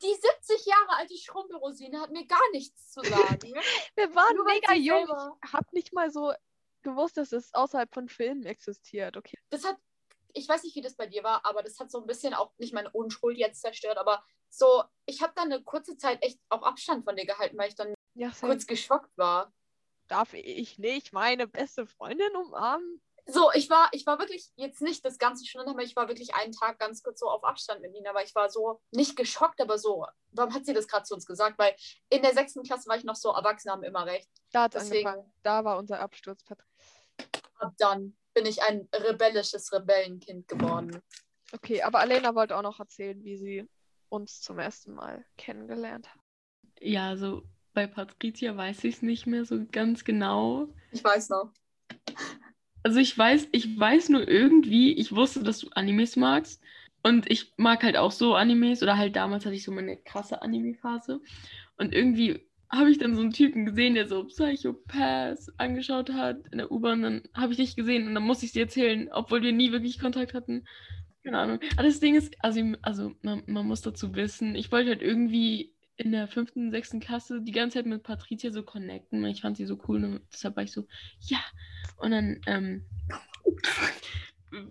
[0.01, 3.53] die 70 Jahre alte Schrumpelrosine hat mir gar nichts zu sagen.
[3.95, 5.07] wir waren Nur mega jung.
[5.45, 6.33] Ich habe nicht mal so
[6.81, 9.15] gewusst, dass es außerhalb von Filmen existiert.
[9.17, 9.37] Okay.
[9.49, 9.77] Das hat,
[10.33, 12.51] ich weiß nicht, wie das bei dir war, aber das hat so ein bisschen auch
[12.57, 16.63] nicht meine Unschuld jetzt zerstört, aber so, ich habe dann eine kurze Zeit echt auch
[16.63, 19.51] Abstand von dir gehalten, weil ich dann Ja, kurz geschockt war.
[20.07, 23.01] darf ich nicht meine beste Freundin umarmen?
[23.25, 26.35] So, ich war, ich war wirklich jetzt nicht das ganze Stunden, aber ich war wirklich
[26.35, 29.61] einen Tag ganz kurz so auf Abstand mit Nina, weil ich war so nicht geschockt,
[29.61, 31.57] aber so, warum hat sie das gerade zu uns gesagt?
[31.57, 31.73] Weil
[32.09, 34.29] in der sechsten Klasse war ich noch so, Erwachsene haben immer recht.
[34.51, 35.33] Da hat es Deswegen, angefangen.
[35.41, 36.43] Da war unser Absturz.
[36.43, 36.65] Patri-
[37.59, 41.01] ab dann bin ich ein rebellisches Rebellenkind geworden.
[41.51, 43.67] Okay, aber Alena wollte auch noch erzählen, wie sie
[44.09, 46.21] uns zum ersten Mal kennengelernt hat.
[46.79, 47.43] Ja, also
[47.73, 50.67] bei Patricia weiß ich es nicht mehr so ganz genau.
[50.91, 51.51] Ich weiß noch.
[52.83, 56.61] Also ich weiß, ich weiß nur irgendwie, ich wusste, dass du Animes magst.
[57.01, 60.41] Und ich mag halt auch so Animes oder halt damals hatte ich so meine krasse
[60.41, 61.21] Anime-Phase.
[61.77, 66.57] Und irgendwie habe ich dann so einen Typen gesehen, der so Psychopath angeschaut hat in
[66.57, 67.03] der U-Bahn.
[67.03, 69.99] Dann habe ich dich gesehen und dann musste ich dir erzählen, obwohl wir nie wirklich
[69.99, 70.65] Kontakt hatten.
[71.23, 71.59] Keine Ahnung.
[71.77, 75.71] Aber das Ding ist, also, also man, man muss dazu wissen, ich wollte halt irgendwie
[75.97, 79.23] in der fünften, sechsten Klasse die ganze Zeit mit Patricia so connecten.
[79.25, 80.87] Ich fand sie so cool und deshalb war ich so,
[81.21, 81.39] ja.
[81.97, 82.85] Und dann ähm,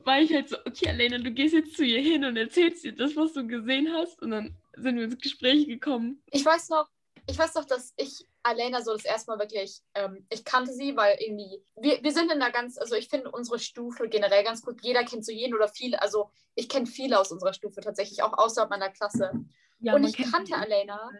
[0.04, 2.96] war ich halt so, okay, Alena, du gehst jetzt zu ihr hin und erzählst ihr
[2.96, 4.20] das, was du gesehen hast.
[4.20, 6.20] Und dann sind wir ins Gespräch gekommen.
[6.32, 6.88] Ich weiß noch,
[7.26, 10.96] ich weiß noch, dass ich Alena so das erste Mal wirklich, ähm, ich kannte sie,
[10.96, 14.62] weil irgendwie, wir, wir sind in einer ganz, also ich finde unsere Stufe generell ganz
[14.62, 14.82] gut.
[14.82, 18.36] Jeder kennt so jeden oder viele, also ich kenne viele aus unserer Stufe tatsächlich, auch
[18.36, 19.32] außerhalb meiner Klasse.
[19.78, 20.54] Ja, Und ich kannte.
[20.54, 21.10] Alena.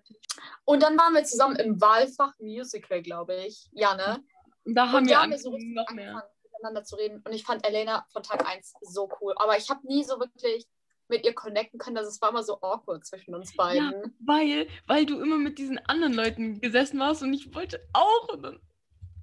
[0.65, 3.69] Und dann waren wir zusammen im Wahlfach Musical, glaube ich.
[3.73, 4.23] Ja, ne?
[4.65, 6.11] Da haben und wir da haben wir so noch mehr.
[6.11, 7.23] angefangen, miteinander zu reden.
[7.25, 9.35] Und ich fand Elena von Tag 1 so cool.
[9.37, 10.69] Aber ich habe nie so wirklich
[11.09, 11.97] mit ihr connecten können.
[11.97, 14.15] Also es war immer so awkward zwischen uns beiden.
[14.21, 18.29] Weil, weil du immer mit diesen anderen Leuten gesessen warst und ich wollte auch.
[18.29, 18.61] Und dann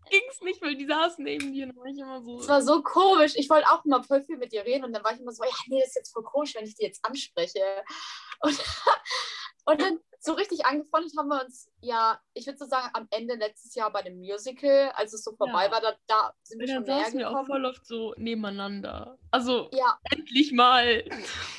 [0.09, 1.67] ging es nicht, weil die saßen neben dir.
[1.67, 2.39] Und dann war ich immer so.
[2.39, 3.33] Es war so komisch.
[3.35, 4.85] Ich wollte auch immer voll viel mit ihr reden.
[4.85, 6.75] Und dann war ich immer so, ja, nee, das ist jetzt voll komisch, wenn ich
[6.75, 7.63] die jetzt anspreche.
[8.41, 8.59] Und,
[9.71, 13.35] und dann so richtig angefreundet haben wir uns, ja, ich würde so sagen, am Ende
[13.35, 15.71] letztes Jahr bei dem Musical, als es so vorbei Ja.
[15.71, 17.47] war, da, da sind wir dann schon näher saßen wir auch gekommen.
[17.47, 19.17] voll oft so nebeneinander.
[19.31, 21.05] Also, Ja, endlich mal.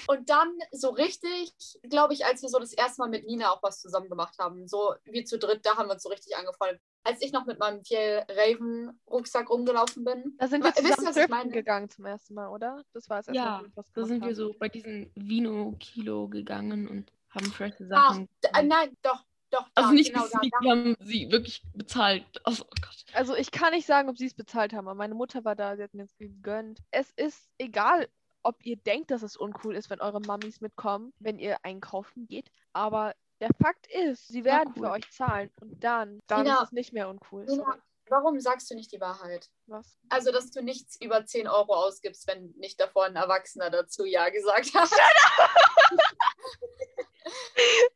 [0.09, 1.55] Und dann so richtig,
[1.88, 4.68] glaube ich, als wir so das erste Mal mit Nina auch was zusammen gemacht haben,
[4.68, 6.83] so wir zu dritt, da haben wir uns so richtig angefreundet.
[7.03, 10.35] Als ich noch mit meinem Fjell Raven Rucksack rumgelaufen bin.
[10.38, 11.51] Da sind wir Wa- wisst zusammen was ich driften meine?
[11.51, 12.85] gegangen zum ersten Mal, oder?
[12.92, 14.35] Das war es erste Ja, Mal, wir Da sind wir haben.
[14.35, 18.29] so bei diesen Vino-Kilo gegangen und haben frische Ach, Sachen.
[18.43, 20.64] äh, nein, doch, doch, da, also nicht genau da, gesneakt, da.
[20.64, 22.25] wir haben sie wirklich bezahlt.
[22.45, 23.05] Also, oh Gott.
[23.12, 25.77] Also ich kann nicht sagen, ob sie es bezahlt haben, aber meine Mutter war da,
[25.77, 26.81] sie hat mir es gegönnt.
[26.90, 28.09] Es ist egal,
[28.43, 32.51] ob ihr denkt, dass es uncool ist, wenn eure Mamis mitkommen, wenn ihr einkaufen geht.
[32.73, 34.85] Aber der Fakt ist, sie werden cool.
[34.85, 37.45] für euch zahlen und dann, dann Nina, ist es nicht mehr uncool.
[37.45, 39.51] Nina, warum sagst du nicht die Wahrheit?
[39.66, 39.99] Was?
[40.09, 44.29] Also, dass du nichts über 10 Euro ausgibst, wenn nicht davor ein Erwachsener dazu Ja
[44.29, 44.90] gesagt hat.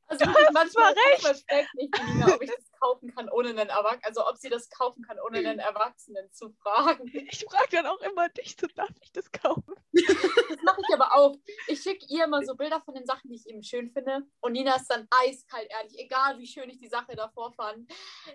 [0.08, 1.74] also wirklich, manchmal, recht.
[1.74, 4.68] mich die Nina, ob ich das kaufen kann, ohne einen Erwachsenen, also ob sie das
[4.70, 7.10] kaufen kann, ohne einen Erwachsenen zu fragen.
[7.30, 9.74] Ich frage dann auch immer dich, so darf ich das kaufen?
[9.92, 11.36] Das mache ich aber auch.
[11.68, 14.22] Ich schicke ihr immer so Bilder von den Sachen, die ich eben schön finde.
[14.40, 17.90] Und Nina ist dann eiskalt ehrlich, egal wie schön ich die Sache davor fand.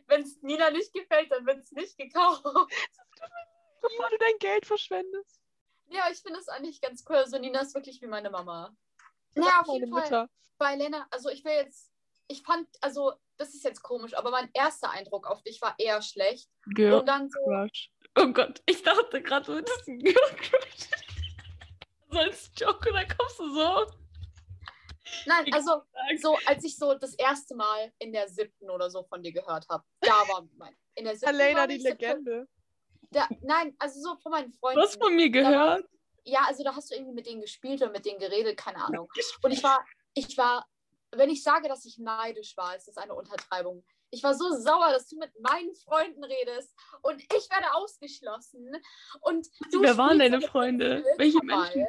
[0.07, 2.43] Wenn es Nina nicht gefällt, dann wird es nicht gekauft.
[3.81, 5.39] Bevor du dein Geld verschwendest.
[5.87, 7.15] Ja, ich finde es eigentlich ganz cool.
[7.15, 8.75] Also Nina ist wirklich wie meine Mama.
[9.45, 10.03] Ja, ist auf meine jeden Fall.
[10.03, 10.29] Mutter.
[10.57, 11.91] Bei Lena, also ich will jetzt,
[12.27, 16.01] ich fand, also das ist jetzt komisch, aber mein erster Eindruck auf dich war eher
[16.01, 16.49] schlecht.
[16.75, 17.91] Girl Und dann so, Crush.
[18.17, 20.89] Oh Gott, ich dachte gerade, du hättest ein Girl-Crush.
[22.11, 23.85] So als Joke, da kommst du so.
[25.27, 25.83] Nein, also
[26.19, 29.67] so, als ich so das erste Mal in der siebten oder so von dir gehört
[29.69, 30.75] habe, da war mein.
[30.95, 32.47] In der siebten Alena, war die ich siebte- Legende.
[33.11, 34.79] Da, nein, also so von meinen Freunden.
[34.79, 35.85] Du hast von mir Da gehört.
[36.29, 39.09] Ja, also da hast du irgendwie mit denen gespielt oder mit denen geredet, keine Ahnung.
[39.41, 40.67] Und ich war, ich war,
[41.11, 43.83] wenn ich sage, dass ich neidisch war, ist das eine Untertreibung.
[44.11, 48.71] Ich war so sauer, dass du mit meinen Freunden redest und ich werde ausgeschlossen.
[49.21, 51.03] Und du Wer waren deine Freunde?
[51.17, 51.39] Welche.
[51.43, 51.87] Menschen?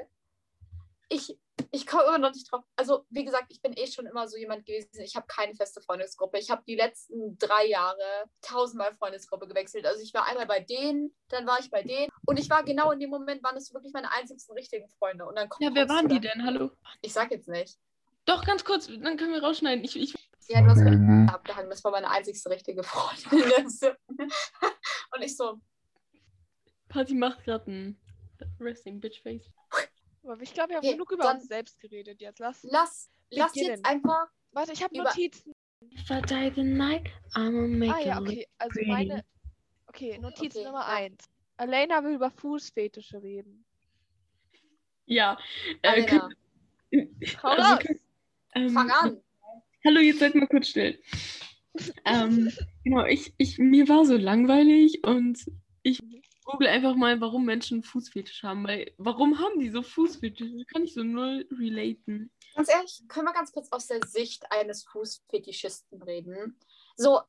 [1.13, 1.37] Ich,
[1.73, 2.63] ich komme immer noch nicht drauf.
[2.77, 4.89] Also, wie gesagt, ich bin eh schon immer so jemand gewesen.
[5.03, 6.39] Ich habe keine feste Freundesgruppe.
[6.39, 9.87] Ich habe die letzten drei Jahre tausendmal Freundesgruppe gewechselt.
[9.87, 12.09] Also, ich war einmal bei denen, dann war ich bei denen.
[12.27, 15.27] Und ich war genau in dem Moment, waren es wirklich meine einzigsten richtigen Freunde.
[15.27, 16.45] Und dann Ja, wer waren die denn?
[16.47, 16.71] Hallo?
[17.03, 17.77] Ich sag jetzt nicht.
[18.25, 19.85] Doch, ganz kurz, dann können wir rausschneiden.
[19.85, 20.15] Ich, ich,
[20.49, 21.71] Ja, du hast gerade abgehangen.
[21.71, 23.69] Das war meine einzigste richtige Freundin.
[23.69, 23.99] siebten.
[25.13, 25.59] Und ich so,
[26.89, 28.01] Party macht gerade ein
[28.61, 29.51] Resting Bitch Face.
[30.23, 32.39] Aber ich glaube, wir haben Okay, genug über uns selbst geredet jetzt.
[32.39, 32.63] Lass.
[32.65, 34.29] lass, lass jetzt einfach.
[34.53, 35.53] Warte, ich habe Notizen.
[35.93, 38.47] If I die tonight, I'ma make Ah ja, okay.
[38.59, 38.91] Also pretty.
[38.91, 39.25] meine.
[39.87, 40.95] Okay, Notiz Okay, Nummer ja.
[41.07, 41.17] 1.
[41.57, 43.65] Alena will über Fußfetische reden.
[45.07, 45.39] Ja.
[45.83, 46.37] Äh, könnt-
[47.43, 48.01] Hau also könnt-
[48.55, 49.23] ähm, fang an.
[49.85, 50.99] Hallo, jetzt seid mal kurz still.
[52.05, 52.53] ähm,
[52.85, 55.39] genau, ich, ich, mir war so langweilig und
[55.83, 56.01] ich
[56.53, 58.67] google einfach mal, warum Menschen Fußfetisch haben.
[58.67, 60.49] Weil, warum haben die so Fußfetisch?
[60.57, 62.31] Das kann ich so null relaten.
[62.55, 66.59] Ganz ehrlich, können wir ganz kurz aus der Sicht eines Fußfetischisten reden?
[66.97, 67.21] So,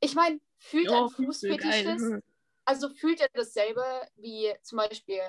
[0.00, 1.26] ich meine, fühlt ein Oh, geil.
[1.26, 2.22] Fußfetischist, Hm.
[2.64, 3.84] also fühlt er dasselbe
[4.16, 5.20] wie zum Beispiel,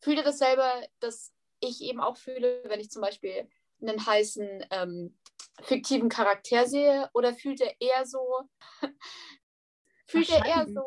[0.00, 0.64] fühlt er dasselbe,
[1.00, 3.48] das ich eben auch fühle, wenn ich zum Beispiel
[3.80, 5.16] einen heißen ähm,
[5.62, 7.10] fiktiven Charakter sehe?
[7.12, 8.48] Oder fühlt er eher so,
[10.06, 10.84] fühlt er eher so.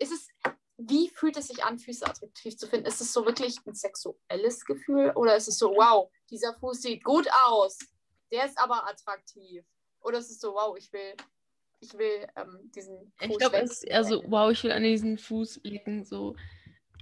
[0.00, 0.28] Ist es,
[0.78, 2.86] wie fühlt es sich an, Füße attraktiv zu finden?
[2.86, 7.04] Ist es so wirklich ein sexuelles Gefühl oder ist es so, wow, dieser Fuß sieht
[7.04, 7.78] gut aus,
[8.32, 9.64] der ist aber attraktiv?
[10.00, 11.14] Oder ist es so, wow, ich will,
[11.80, 14.82] ich will ähm, diesen Fuß Ich glaube, es ist eher so, wow, ich will an
[14.82, 16.34] diesen Fuß lecken, so,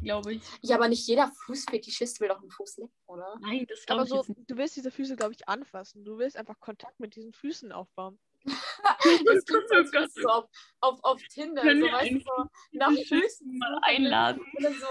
[0.02, 0.42] glaube ich.
[0.62, 3.36] Ja, aber nicht jeder Fußfetischist will doch einen Fuß lecken, oder?
[3.40, 4.50] Nein, das glaube Aber ich so, jetzt nicht.
[4.50, 6.04] du willst diese Füße, glaube ich, anfassen.
[6.04, 8.18] Du willst einfach Kontakt mit diesen Füßen aufbauen.
[8.44, 10.48] Das klingt so, Oh Gott, so auf,
[10.80, 14.44] auf, auf Tinder, so, weißt du, so nach Füßen mal einladen?
[14.60, 14.86] So.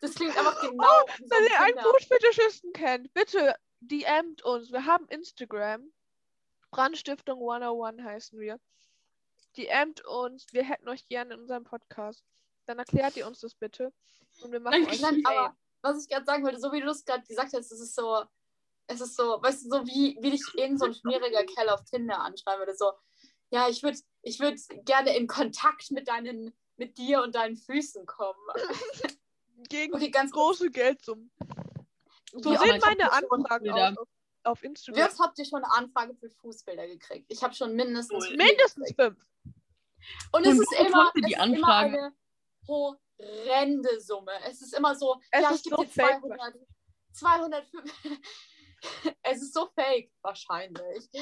[0.00, 0.84] Das klingt einfach genau
[1.16, 1.90] wie so Wenn ihr einen Tinder.
[1.90, 4.70] Fußfetischisten kennt, bitte DMt uns.
[4.70, 5.92] Wir haben Instagram.
[6.70, 8.60] Brandstiftung 101 heißen wir.
[9.56, 10.46] DMt uns.
[10.52, 12.22] Wir hätten euch gerne in unserem Podcast.
[12.66, 13.92] Dann erklärt ihr uns das bitte.
[14.42, 14.90] Und wir machen Danke.
[14.90, 17.72] euch Nein, aber was ich gerade sagen wollte, so wie du es gerade gesagt hast,
[17.72, 18.24] es ist so,
[18.88, 21.84] es ist so, weißt du, so wie, wie dich irgend so ein schmieriger Kerl auf
[21.84, 22.92] Tinder anschreiben würde, so,
[23.50, 28.06] ja, ich würde ich würd gerne in Kontakt mit deinen, mit dir und deinen Füßen
[28.06, 28.38] kommen.
[29.68, 31.30] Gegen Okay, ganz große Geldsummen.
[32.32, 34.08] So Ja, sehen meine Anfragen aus auf,
[34.44, 35.00] auf Instagram.
[35.00, 37.26] wie oft habt ihr schon eine Anfrage für Fußbilder gekriegt?
[37.28, 39.18] Ich habe schon mindestens vier Mindestens fünf.
[40.32, 42.12] Und es Und ist immer, es ist immer eine
[42.66, 44.32] horrende Summe.
[44.46, 46.20] Es ist immer so, Es ja, ich gebe so dir fake.
[46.20, 46.54] 200,
[47.12, 47.94] 205.
[49.22, 51.08] es ist so fake, wahrscheinlich.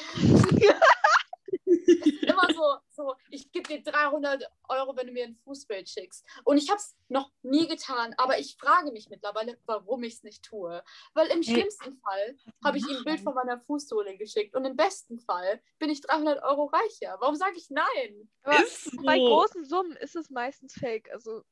[1.66, 6.25] immer so, so ich gebe dir 300 Euro, wenn du mir ein Fußbild schickst.
[6.45, 10.23] Und ich habe es noch nie getan, aber ich frage mich mittlerweile, warum ich es
[10.23, 10.83] nicht tue.
[11.14, 11.55] Weil im Hey.
[11.55, 15.61] schlimmsten Fall habe ich ihm ein Bild von meiner Fußsohle geschickt und im besten Fall
[15.79, 17.16] bin ich 300 Euro reicher.
[17.21, 18.29] Warum sage ich nein?
[18.62, 19.25] Ist bei so.
[19.27, 21.11] großen Summen ist es meistens fake.
[21.12, 21.42] Also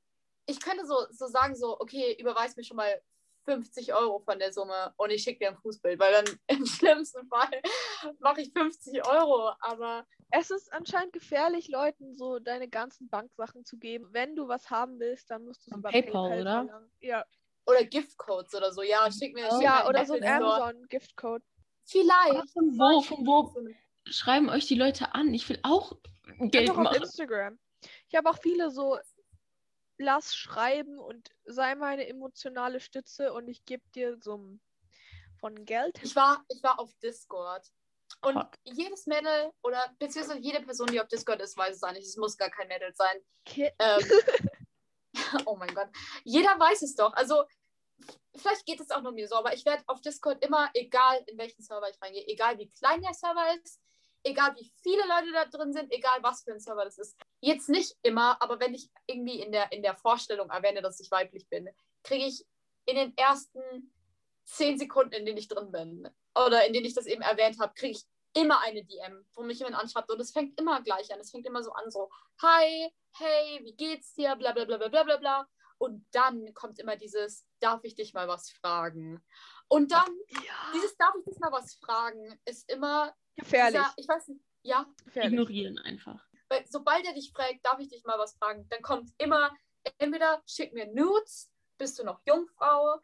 [0.46, 3.00] Ich könnte so, so sagen, so, okay, überweis mir schon mal
[3.44, 7.26] 50 Euro von der Summe und ich schicke dir ein Fußbild, weil dann im schlimmsten
[7.28, 7.62] Fall
[8.20, 13.76] mache ich 50 Euro, aber es ist anscheinend gefährlich, Leuten so deine ganzen Banksachen zu
[13.78, 14.08] geben.
[14.10, 16.64] Wenn du was haben willst, dann musst du es über PayPal, PayPal oder?
[16.64, 16.90] verlangen.
[17.00, 17.24] Ja,
[17.66, 20.62] oder Giftcodes oder so, ja, schick mir, schick ja mir oder so ein Apple Store.
[20.62, 21.42] Amazon Giftcode.
[21.86, 22.50] Vielleicht.
[22.50, 23.54] Von wo, von wo
[24.06, 25.32] schreiben euch die Leute an?
[25.32, 25.96] Ich will auch
[26.38, 27.02] Geld Einfach auf machen.
[27.02, 27.58] Instagram.
[28.08, 28.98] Ich habe auch viele so,
[30.04, 34.60] lass schreiben und sei meine emotionale Stütze und ich gebe dir Summen
[35.40, 35.98] von Geld.
[36.02, 37.66] Ich war, ich war auf Discord.
[38.20, 38.56] Und Hot.
[38.64, 42.04] jedes Mädel oder beziehungsweise jede Person, die auf Discord ist, weiß es eigentlich.
[42.04, 43.20] Es muss gar kein Mädel sein.
[43.56, 44.00] Ähm,
[45.46, 45.88] oh mein Gott.
[46.22, 47.12] Jeder weiß es doch.
[47.14, 47.44] Also,
[48.36, 51.38] vielleicht geht es auch nur mir so, aber ich werde auf Discord immer, egal in
[51.38, 53.80] welchen Server ich reingehe, egal wie klein der Server ist,
[54.22, 57.16] egal wie viele Leute da drin sind, egal was für ein Server das ist.
[57.44, 61.10] Jetzt nicht immer, aber wenn ich irgendwie in der, in der Vorstellung erwähne, dass ich
[61.10, 61.68] weiblich bin,
[62.02, 62.46] kriege ich
[62.86, 63.92] in den ersten
[64.44, 67.74] zehn Sekunden, in denen ich drin bin, oder in denen ich das eben erwähnt habe,
[67.74, 68.04] kriege ich
[68.34, 71.20] immer eine DM, wo mich jemand anschreibt und es fängt immer gleich an.
[71.20, 72.10] Es fängt immer so an, so,
[72.42, 75.48] hi, hey, wie geht's dir, bla bla bla bla bla bla bla.
[75.78, 79.22] Und dann kommt immer dieses, darf ich dich mal was fragen?
[79.68, 80.72] Und dann, Ja.
[80.74, 83.80] dieses, darf ich dich mal was fragen, ist immer Gefährlich.
[83.80, 85.32] dieser, ich weiß nicht, ja, Gefährlich.
[85.32, 86.26] Ignorieren einfach.
[86.54, 89.54] Weil sobald er dich fragt, darf ich dich mal was fragen, dann kommt immer,
[89.98, 93.00] entweder schick mir Nudes, bist du noch Jungfrau,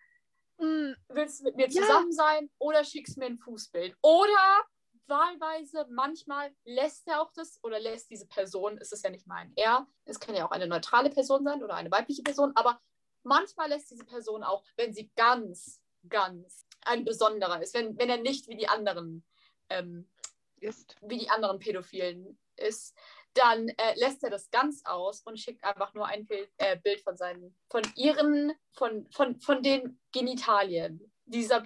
[0.62, 1.80] Mm, willst du mit mir Ja.
[1.80, 3.96] zusammen sein oder schickst mir ein Fußbild.
[4.02, 4.62] Oder
[5.06, 9.54] wahlweise, manchmal lässt er auch das oder lässt diese Person, ist es ja nicht mein
[9.56, 12.78] er, es kann ja auch eine neutrale Person sein oder eine weibliche Person, aber
[13.22, 18.18] manchmal lässt diese Person auch, wenn sie ganz, ganz ein besonderer ist, wenn, wenn er
[18.18, 19.24] nicht wie die anderen
[19.70, 20.06] ähm,
[20.60, 20.94] ist.
[21.00, 22.94] wie die anderen Pädophilen ist,
[23.34, 27.00] dann äh, lässt er das ganz aus und schickt einfach nur ein Bild, äh, Bild
[27.00, 31.12] von seinen, von ihren, von, von, von den Genitalien.
[31.26, 31.62] Dieser,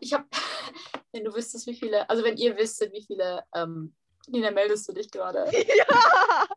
[0.00, 0.26] ich habe,
[1.12, 3.94] wenn du wüsstest, wie viele, also wenn ihr wüsstet, wie viele, ähm,
[4.28, 5.48] Nina, meldest du dich gerade?
[5.52, 6.46] ja.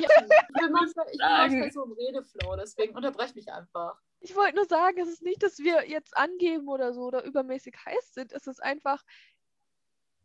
[0.00, 1.58] Ja, ich bin manchmal, ich bin Sagen.
[1.58, 3.98] manchmal so im Redeflow, deswegen unterbrech mich einfach.
[4.20, 7.74] Ich wollte nur sagen, es ist nicht, dass wir jetzt angeben oder so oder übermäßig
[7.84, 8.32] heiß sind.
[8.32, 9.02] Es ist einfach,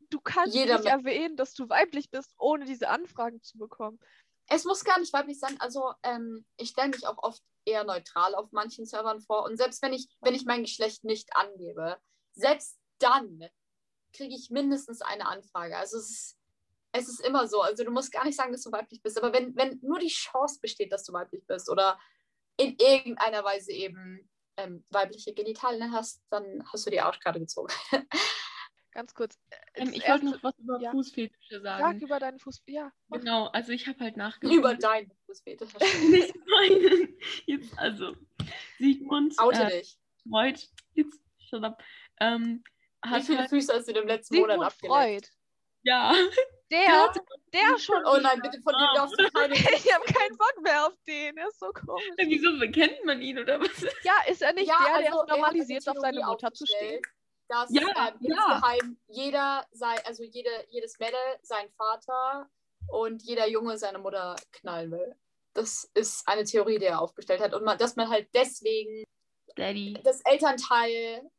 [0.10, 4.00] du kannst Jeder nicht erwähnen, dass du weiblich bist, ohne diese Anfragen zu bekommen.
[4.50, 5.60] Es muss gar nicht weiblich sein.
[5.60, 9.44] Also ähm, ich stelle mich auch oft eher neutral auf manchen Servern vor.
[9.44, 11.98] Und selbst wenn ich, wenn ich mein Geschlecht nicht angebe,
[12.34, 13.46] selbst dann
[14.14, 15.78] kriege ich mindestens eine Anfrage.
[15.78, 16.38] Also es ist,
[16.94, 17.62] es ist immer so.
[17.62, 19.18] Also du musst gar nicht sagen, dass du weiblich bist.
[19.18, 22.00] Aber wenn, wenn nur die Chance besteht, dass du weiblich bist oder
[22.56, 27.74] in irgendeiner Weise eben ähm, weibliche Genitalien hast, dann hast du die Arschkarte gezogen.
[28.98, 29.38] Ganz kurz.
[29.52, 30.90] äh, Ähm, ich wollte noch was über ja.
[30.90, 32.00] Fußfetische Sag sagen.
[32.02, 32.64] über deinen Fuß.
[32.66, 32.92] Ja.
[33.10, 33.20] mach.
[33.20, 34.58] Genau, also ich habe halt nachgeguckt.
[34.58, 35.70] Über deinen Fußfetisch.
[36.10, 37.16] Nicht meinen.
[37.46, 38.16] Jetzt, also,
[38.80, 40.00] Sigmund Oute äh, dich.
[40.28, 40.60] Freud,
[40.96, 41.84] jetzt, shut up,
[42.20, 42.64] ähm,
[43.06, 45.28] Wie viele halt, Füße hast du im letzten Monat Sigmund abgeleckt?
[45.28, 45.28] Freud.
[45.84, 46.16] ja,
[46.72, 47.14] Der,
[47.54, 48.04] der schon.
[48.04, 49.54] Oh nein, bitte von dem darfst du keine.
[49.76, 51.38] Ich habe keinen Bock mehr auf den.
[51.38, 52.04] Er ist so komisch.
[52.18, 53.84] wieso kennt man ihn oder was?
[54.04, 56.52] Ja, ist er nicht Ja, der, der also, es er hat normalisiert, auf seine Mutter
[56.52, 57.00] zu stehen?
[57.48, 58.36] Dass Ja, ähm, ja.
[58.36, 62.50] insgeheim jeder sei, also jede, jedes Mädel sein Vater
[62.90, 65.16] und jeder Junge seine Mutter knallen will.
[65.54, 67.54] Das ist eine Theorie, die er aufgestellt hat.
[67.54, 69.04] Und man, dass man halt deswegen
[69.56, 71.30] Daddy, das Elternteil.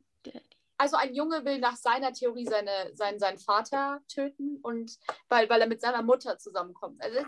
[0.79, 5.59] Also ein Junge will nach seiner Theorie seine, seinen, seinen Vater töten und weil, weil
[5.61, 7.03] er mit seiner Mutter zusammenkommt.
[7.03, 7.19] Also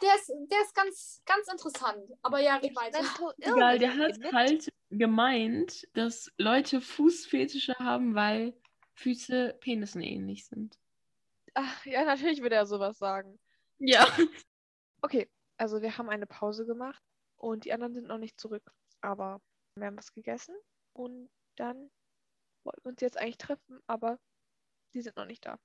[0.00, 2.12] der ist, der ist ganz, ganz interessant.
[2.22, 3.00] Aber ja, red weiter.
[3.38, 8.56] Egal, der hat halt gemeint, dass Leute Fußfetische haben, weil
[8.94, 10.78] Füße Penissen ähnlich sind.
[11.54, 13.40] Ach, ja, natürlich würde er sowas sagen.
[13.78, 14.06] Ja.
[15.02, 17.02] Okay, also wir haben eine Pause gemacht
[17.38, 18.70] und die anderen sind noch nicht zurück.
[19.00, 19.40] Aber
[19.74, 20.54] wir haben was gegessen
[20.92, 21.90] und dann
[22.64, 24.18] wollten wir uns jetzt eigentlich treffen, aber
[24.94, 25.58] die sind noch nicht da.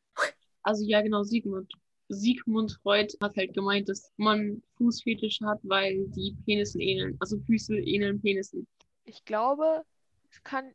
[0.64, 1.72] Also ja, genau, Sigmund.
[2.10, 7.18] Sigmund Freud hat halt gemeint, dass man Fußfetische hat, weil die Penissen ähneln.
[7.20, 8.68] Also Füße ähneln Penissen.
[9.06, 9.84] Ich glaube,
[10.30, 10.74] es kann.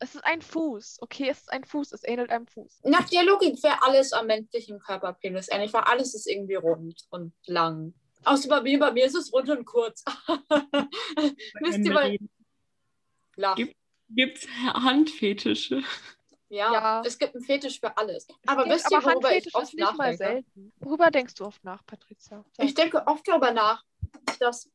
[0.00, 0.98] Es ist ein Fuß.
[1.00, 1.92] Okay, es ist ein Fuß.
[1.92, 2.80] Es ähnelt einem Fuß.
[2.82, 7.06] Nach der Logik wäre alles am menschlichen Körper Penis ähnlich, weil alles ist irgendwie rund
[7.10, 7.94] und lang.
[8.24, 10.04] Außer bei mir, bei mir ist es rund und kurz.
[11.60, 12.18] Wisst ihr, weil.
[13.36, 13.54] Lach.
[13.54, 13.76] Gibt-
[14.14, 15.82] Gibt's Handfetische?
[16.48, 17.02] Ja, Ja.
[17.04, 18.26] es gibt einen Fetisch für alles.
[18.46, 20.16] Aber wisst ihr, worüber ich Handfetisch oft ist nicht mal nachdenke?
[20.16, 20.72] selten.
[20.80, 22.44] Worüber denkst du oft nach, Patricia?
[22.52, 22.66] Sag.
[22.66, 23.82] Ich denke oft darüber nach,
[24.38, 24.70] dass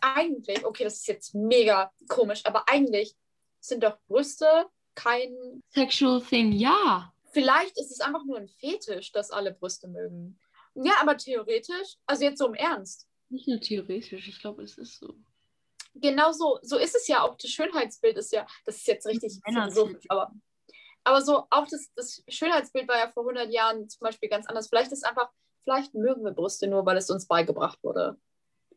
[0.00, 3.14] eigentlich, okay, das ist jetzt mega komisch, aber eigentlich
[3.60, 5.62] sind doch Brüste kein.
[5.70, 7.12] Sexual thing, ja.
[7.32, 10.38] Vielleicht ist es einfach nur ein Fetisch, dass alle Brüste mögen.
[10.74, 14.98] Ja, aber theoretisch, also jetzt so im Ernst, Nicht nur theoretisch, ich glaube, es ist
[14.98, 15.14] so.
[16.00, 17.36] Genau so, so ist es ja auch.
[17.36, 19.42] Das Schönheitsbild ist ja, das ist jetzt richtig sind-
[20.08, 20.32] aber,
[21.04, 24.68] aber so auch das, das Schönheitsbild war ja vor 100 Jahren zum Beispiel ganz anders.
[24.68, 25.30] Vielleicht ist einfach,
[25.62, 28.18] vielleicht mögen wir Brüste nur, weil es uns beigebracht wurde.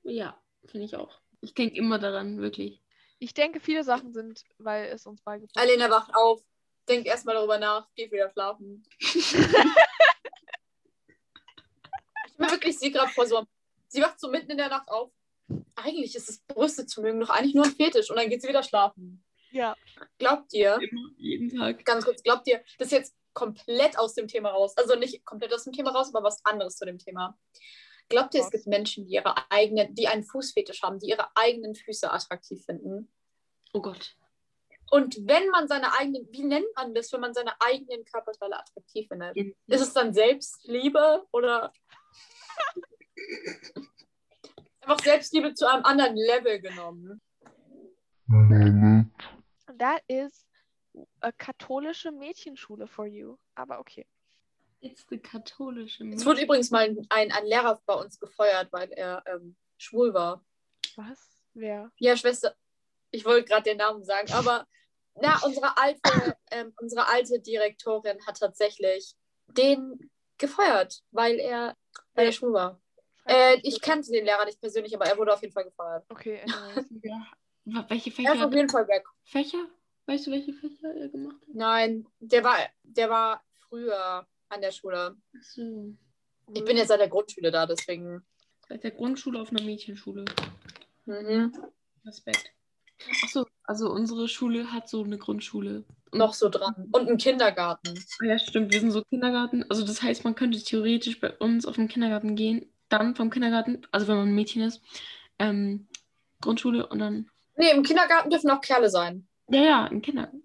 [0.04, 1.20] Ja, finde ich auch.
[1.42, 2.82] Ich denke immer daran, wirklich.
[3.20, 6.42] Ich denke, viele Sachen sind, weil es uns beigebracht Alena wacht auf,
[6.88, 8.86] denkt erstmal darüber nach, geht wieder schlafen.
[9.00, 9.18] ich
[12.38, 13.46] mir wirklich sie gerade vor so,
[13.88, 15.12] sie wacht so mitten in der Nacht auf.
[15.84, 18.48] Eigentlich ist es Brüste zu mögen, doch eigentlich nur ein Fetisch und dann geht sie
[18.48, 19.24] wieder schlafen.
[19.52, 19.76] Ja.
[20.18, 21.84] Glaubt ihr, Immer, jeden Tag.
[21.86, 25.54] ganz kurz, glaubt ihr, das ist jetzt komplett aus dem Thema raus, also nicht komplett
[25.54, 27.38] aus dem Thema raus, aber was anderes zu dem Thema.
[28.10, 31.76] Glaubt ihr, es gibt Menschen, die ihre eigenen, die einen Fußfetisch haben, die ihre eigenen
[31.76, 33.12] Füße attraktiv finden?
[33.74, 34.16] Oh Gott.
[34.92, 39.08] Und wenn man seine eigenen, wie nennt man das, wenn man seine eigenen Körperteile attraktiv
[39.08, 39.38] findet?
[39.68, 41.72] Ist es dann Selbstliebe oder
[44.82, 47.22] einfach Selbstliebe zu einem anderen Level genommen?
[49.78, 50.46] That is
[51.22, 53.38] a katholische Mädchenschule for you.
[53.56, 54.06] Aber okay.
[54.82, 59.24] It's the katholische Es wurde übrigens mal ein, ein Lehrer bei uns gefeuert, weil er
[59.26, 60.46] ähm, schwul war.
[60.96, 61.44] Was?
[61.54, 61.92] Wer?
[61.98, 62.56] Ja, Schwester,
[63.12, 64.66] ich wollte gerade den Namen sagen, aber
[65.16, 69.16] na, unsere alte, ähm, unsere alte Direktorin hat tatsächlich
[69.48, 71.76] den gefeuert, weil er,
[72.14, 72.82] weil er schwul war.
[73.30, 76.06] Äh, ich kannte den Lehrer nicht persönlich, aber er wurde auf jeden Fall gefeuert.
[76.10, 76.42] Okay.
[77.04, 77.86] Ja.
[77.88, 78.46] Welche Er ist Fächer?
[78.48, 79.04] auf jeden Fall weg.
[79.26, 79.68] Fächer?
[80.08, 81.54] Weißt du, welche Fächer er gemacht hat?
[81.54, 85.16] Nein, der war, der war früher an der Schule.
[85.38, 85.94] Achso.
[86.52, 88.26] Ich bin jetzt seit der Grundschule da, deswegen.
[88.68, 90.26] Seit der Grundschule auf einer Mädchenschule.
[91.06, 91.54] Mhm.
[92.06, 92.52] Respekt.
[93.24, 95.84] Achso, also unsere Schule hat so eine Grundschule.
[96.12, 96.90] Und- Noch so dran.
[96.92, 97.94] Und einen Kindergarten.
[98.22, 98.72] Ah Ja, stimmt.
[98.74, 99.64] Wir sind so Kindergarten.
[99.70, 103.82] Also das heißt, man könnte theoretisch bei uns auf den Kindergarten gehen, dann vom Kindergarten,
[103.92, 104.82] also wenn man ein Mädchen ist,
[105.40, 105.88] ähm,
[106.42, 107.30] Grundschule und dann.
[107.56, 109.28] Nee, im Kindergarten dürfen auch Kerle sein.
[109.50, 110.44] Ja, ja, im Kindergarten.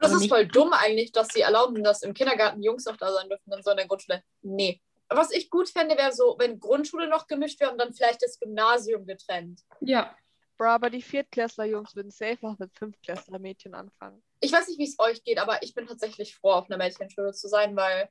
[0.00, 2.96] Das Aber ist nicht- voll dumm eigentlich, dass sie erlauben, dass im Kindergarten Jungs noch
[2.96, 4.22] da sein dürfen und so in der Grundschule.
[4.42, 4.80] Nee.
[5.10, 8.38] Was ich gut fände, wäre so, wenn Grundschule noch gemischt wäre und dann vielleicht das
[8.38, 9.62] Gymnasium getrennt.
[9.80, 10.14] Ja.
[10.58, 14.22] Bro, aber die Viertklässler-Jungs würden safe noch mit Fünftklässler-Mädchen anfangen.
[14.40, 17.32] Ich weiß nicht, wie es euch geht, aber ich bin tatsächlich froh, auf einer Mädchenschule
[17.32, 18.08] zu sein, weil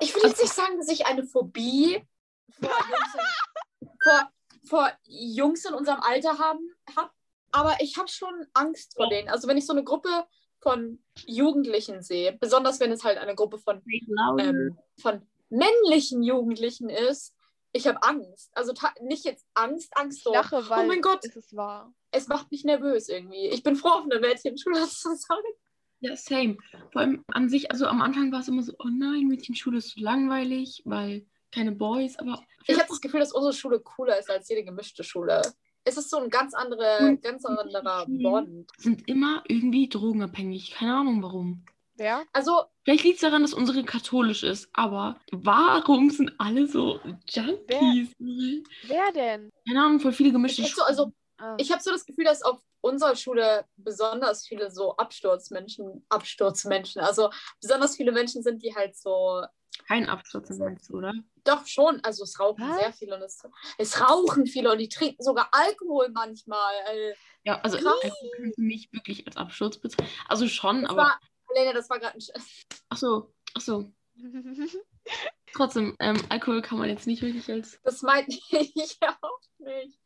[0.00, 2.02] ich will jetzt nicht sagen, dass ich eine Phobie
[2.52, 4.30] vor Jungs in, vor,
[4.64, 7.12] vor Jungs in unserem Alter haben hab,
[7.52, 9.28] aber ich habe schon Angst vor denen.
[9.28, 10.26] Also wenn ich so eine Gruppe
[10.60, 13.82] von Jugendlichen sehe, besonders wenn es halt eine Gruppe von
[14.38, 17.34] ähm, von männlichen Jugendlichen ist,
[17.72, 18.50] ich habe Angst.
[18.54, 18.72] Also
[19.02, 20.32] nicht jetzt Angst, Angst so.
[20.32, 21.92] lache, weil oh mein Gott, es ist wahr.
[22.10, 23.48] es macht mich nervös irgendwie.
[23.48, 25.38] Ich bin froh, auf einer Mädchenschule zu sein.
[26.00, 26.56] Ja, same.
[26.92, 29.90] Vor allem an sich, also am Anfang war es immer so, oh nein, Mädchenschule ist
[29.90, 34.30] so langweilig, weil keine Boys, aber Ich habe das Gefühl, dass unsere Schule cooler ist
[34.30, 35.42] als jede gemischte Schule.
[35.84, 38.70] Es ist so ein ganz, andere, ganz anderer Bond.
[38.76, 40.72] sind immer irgendwie drogenabhängig.
[40.72, 41.64] Keine Ahnung warum.
[41.94, 42.22] Wer?
[42.32, 46.98] Also, Vielleicht liegt es daran, dass unsere katholisch ist, aber warum sind alle so
[47.28, 48.14] Junkies?
[48.18, 49.50] Wer denn?
[49.66, 51.56] Keine Ahnung, voll viele gemischte so, also, Ah.
[51.58, 57.30] ich habe so das Gefühl, dass auf unserer Schule besonders viele so Absturzmenschen, Absturzmenschen, also
[57.62, 59.42] besonders viele Menschen sind, die halt so
[59.88, 61.14] Kein Absturz meinst du, oder?
[61.44, 62.78] Doch schon, also es rauchen Was?
[62.78, 63.42] sehr viele und es,
[63.78, 66.74] es rauchen viele und die trinken sogar Alkohol manchmal.
[66.88, 67.14] Äh,
[67.44, 67.76] Ja, also.
[67.78, 70.08] Alkohol kannst du nicht wirklich als Absturz bezeichnen.
[70.28, 71.02] Also schon, Das aber.
[71.02, 71.20] war,
[71.54, 72.30] Lena, das war gerade ein Sch
[72.88, 73.92] Ach so, ach so.
[75.52, 77.80] Trotzdem, ähm, Alkohol kann man jetzt nicht wirklich als.
[77.82, 79.98] Das meinte ich auch nicht.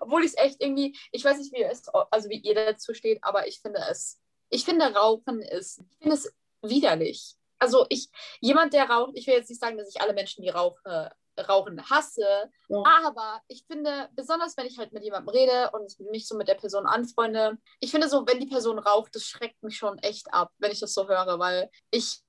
[0.00, 3.22] Obwohl ich es echt irgendwie, ich weiß nicht, wie es, also wie ihr dazu steht,
[3.24, 4.20] aber ich finde es,
[4.50, 7.36] ich finde Rauchen ist, ich finde es widerlich.
[7.62, 8.08] Also ich,
[8.40, 11.12] jemand, der raucht, ich will jetzt nicht sagen, dass ich alle Menschen, die rauche,
[11.48, 12.82] Rauchen hasse, Ja.
[13.06, 16.56] aber ich finde, besonders wenn ich halt mit jemandem rede und mich so mit der
[16.56, 20.50] Person anfreunde, ich finde so, wenn die Person raucht, das schreckt mich schon echt ab,
[20.58, 22.20] wenn ich das so höre, weil ich,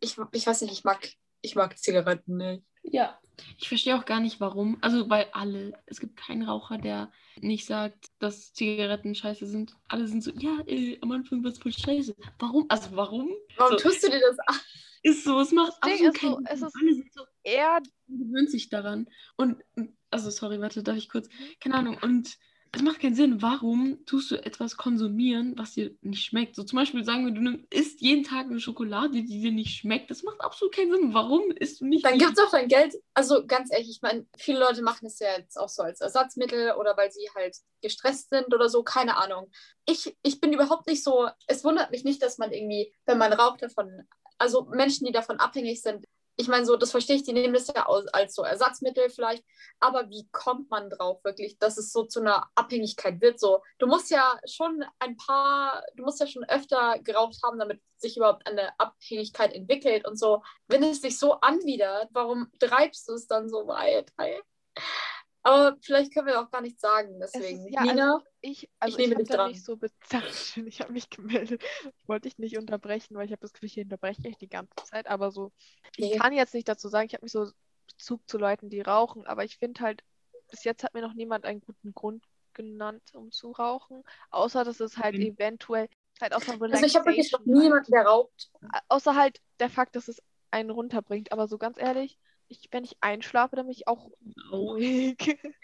[0.00, 1.06] ich, ich weiß nicht, ich mag,
[1.42, 2.64] ich mag Zigaretten nicht.
[2.82, 3.18] Ja.
[3.58, 4.76] Ich verstehe auch gar nicht warum.
[4.82, 7.10] Also, weil alle, es gibt keinen Raucher, der
[7.40, 9.74] nicht sagt, dass Zigaretten scheiße sind.
[9.88, 12.14] Alle sind so, ja, äh, am Anfang war es voll scheiße.
[12.38, 12.66] Warum?
[12.68, 13.30] Also, warum?
[13.56, 13.84] Warum So.
[13.84, 14.56] tust du dir das an?
[15.02, 18.50] Ist so, es macht absolut ist so, keinen es ist- Alle sind so, Er, gewöhnt
[18.50, 19.08] sich daran.
[19.36, 19.62] Und,
[20.10, 21.28] also sorry, warte, darf ich kurz?
[21.60, 21.96] Keine Ahnung.
[22.02, 22.36] Und
[22.72, 23.42] es macht keinen Sinn.
[23.42, 26.54] Warum tust du etwas konsumieren, was dir nicht schmeckt?
[26.54, 29.76] So zum Beispiel sagen wir, du nimm- isst jeden Tag eine Schokolade, die dir nicht
[29.76, 30.10] schmeckt.
[30.10, 31.14] Das macht absolut keinen Sinn.
[31.14, 32.04] Warum isst du nicht?
[32.04, 32.94] Dann die- gibt's auch dein Geld.
[33.14, 36.72] Also ganz ehrlich, ich meine, viele Leute machen es ja jetzt auch so als Ersatzmittel
[36.78, 39.50] oder weil sie halt gestresst sind oder so, keine Ahnung.
[39.86, 43.32] Ich, ich bin überhaupt nicht so, es wundert mich nicht, dass man irgendwie, wenn man
[43.32, 44.06] raucht, davon,
[44.38, 46.06] also Menschen, die davon abhängig sind,
[46.40, 49.44] ich meine, so, das verstehe ich, die nehmen das ja aus, als so Ersatzmittel vielleicht,
[49.78, 53.38] aber wie kommt man drauf wirklich, dass es so zu einer Abhängigkeit wird?
[53.38, 57.82] So, du musst ja schon ein paar, du musst ja schon öfter geraucht haben, damit
[57.98, 60.42] sich überhaupt eine Abhängigkeit entwickelt und so.
[60.66, 64.10] Wenn es sich so anwidert, warum treibst du es dann so weit?
[64.18, 64.40] Hey?
[65.42, 67.66] Aber vielleicht können wir auch gar nichts sagen, es deswegen.
[67.66, 69.50] ist, ja, Nina, also ich, also ich, nehme habe dich dran.
[69.50, 70.56] nicht so bezahlt.
[70.66, 71.62] Ich habe mich gemeldet.
[71.98, 74.74] Ich wollte dich nicht unterbrechen, weil ich habe das Gefühl, ich unterbreche dich die ganze
[74.82, 75.06] Zeit.
[75.06, 75.52] Aber so,
[75.96, 76.18] ich Nee.
[76.18, 77.50] kann jetzt nicht dazu sagen, ich habe nicht so
[77.88, 79.26] Bezug zu Leuten, die rauchen.
[79.26, 80.02] Aber ich finde halt,
[80.50, 84.02] bis jetzt hat mir noch niemand einen guten Grund genannt, um zu rauchen.
[84.30, 85.22] Außer, dass es halt Mhm.
[85.22, 85.88] eventuell
[86.20, 88.50] halt aus einer also ich habe wirklich noch Relaxation nie jemanden, der raucht.
[88.88, 91.32] außer halt der Fakt, dass es einen runterbringt.
[91.32, 92.18] Aber so ganz ehrlich,
[92.50, 94.10] ich, wenn ich einschlafe, dann bin ich auch
[94.50, 94.72] Au.
[94.72, 95.16] ruhig.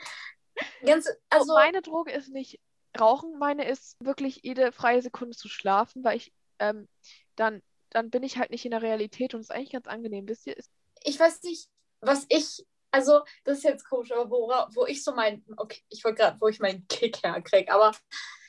[0.85, 2.61] Ganz, Also also, meine Droge ist nicht
[2.99, 6.89] Rauchen, meine ist wirklich jede freie Sekunde zu schlafen, weil ich ähm,
[7.35, 10.27] dann, dann bin ich halt nicht in der Realität und es ist eigentlich ganz angenehm.
[10.29, 10.71] Wisst ihr, ist,
[11.05, 11.69] ich weiß nicht,
[12.01, 16.03] was ich, also das ist jetzt komisch, aber wo, wo ich so mein, okay, ich
[16.05, 17.95] wollte gerade, wo ich meinen Kick herkriege, aber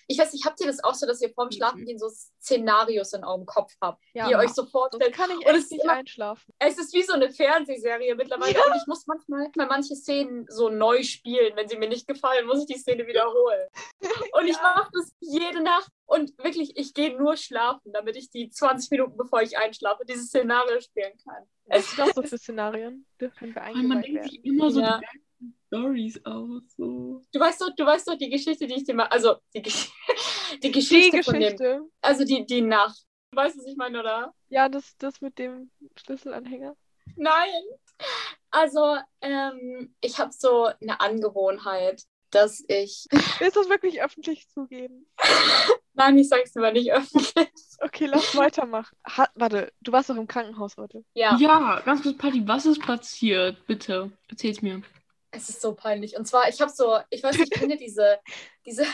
[0.10, 2.08] Ich weiß nicht, habt ihr das auch so, dass ihr vorm Schlafengehen so
[2.41, 5.14] Szenarios in eurem Kopf habt, Ja, die ihr euch so vorstellt?
[5.14, 6.53] kann ich Und es echt ist nicht immer- einschlafen.
[6.60, 10.70] Es ist wie so eine Fernsehserie mittlerweile und ich muss manchmal mal manche Szenen so
[10.70, 11.55] neu spielen.
[11.55, 13.68] Wenn sie mir nicht gefallen, muss ich die Szene wiederholen.
[14.34, 14.62] Und ich Ja.
[14.62, 19.18] mache das jede Nacht und wirklich, ich gehe nur schlafen, damit ich die 20 Minuten,
[19.18, 21.43] bevor ich einschlafe, dieses Szenario spielen kann.
[21.66, 23.05] Was sind das so für Szenarien?
[23.20, 24.30] Dürfen wir Weil man denkt werden?
[24.30, 24.99] sich immer so Ja.
[24.99, 25.05] die
[25.68, 26.61] Stories aus.
[26.78, 27.22] So.
[27.32, 29.89] Du weißt doch, du weißt doch die Geschichte, die ich dir mal, also die, Gesch
[30.53, 31.82] die Die Geschichte von dem, Geschichte.
[32.01, 32.97] also die, die Nacht.
[33.32, 34.34] Du weißt, was ich meine, oder?
[34.49, 36.76] Ja, das, das mit dem Schlüsselanhänger.
[37.15, 37.49] Nein.
[38.51, 43.05] Also, ähm, ich habe so eine Angewohnheit, dass ich.
[43.39, 45.05] Willst du das wirklich öffentlich zugeben?
[45.93, 47.49] Nein, ich sag's aber nicht öffentlich.
[47.80, 48.95] Okay, lass weitermachen.
[49.18, 51.03] Ha warte, du warst doch im Krankenhaus heute.
[51.13, 53.65] Ja, Ja, ganz kurz, Patty, was ist passiert?
[53.68, 54.82] Bitte, erzähl's mir.
[55.38, 56.17] Es ist so peinlich.
[56.17, 58.19] Und zwar, ich habe so, ich weiß nicht, kennt ihr diese,
[58.65, 58.85] diese,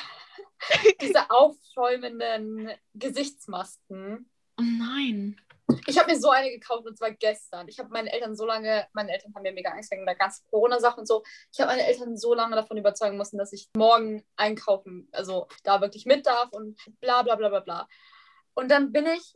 [1.02, 4.30] diese aufschäumenden Gesichtsmasken?
[4.60, 5.40] Oh nein.
[5.88, 7.68] Ich habe mir so eine gekauft und zwar gestern.
[7.68, 10.46] Ich habe meine Eltern so lange, meine Eltern haben mir mega Angst wegen der ganzen
[10.50, 11.24] Corona-Sache und so.
[11.52, 15.82] Ich habe meine Eltern so lange davon überzeugen müssen, dass ich morgen einkaufen, also da
[15.82, 17.88] wirklich mit darf und bla bla bla bla bla.
[18.54, 19.36] Und dann bin ich,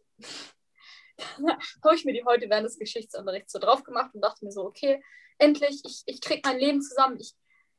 [1.84, 4.66] habe ich mir die heute während des Geschichtsunterrichts so drauf gemacht und dachte mir so,
[4.66, 5.02] okay,
[5.38, 7.18] endlich, ich, ich krieg mein Leben zusammen.
[7.20, 7.34] Ich,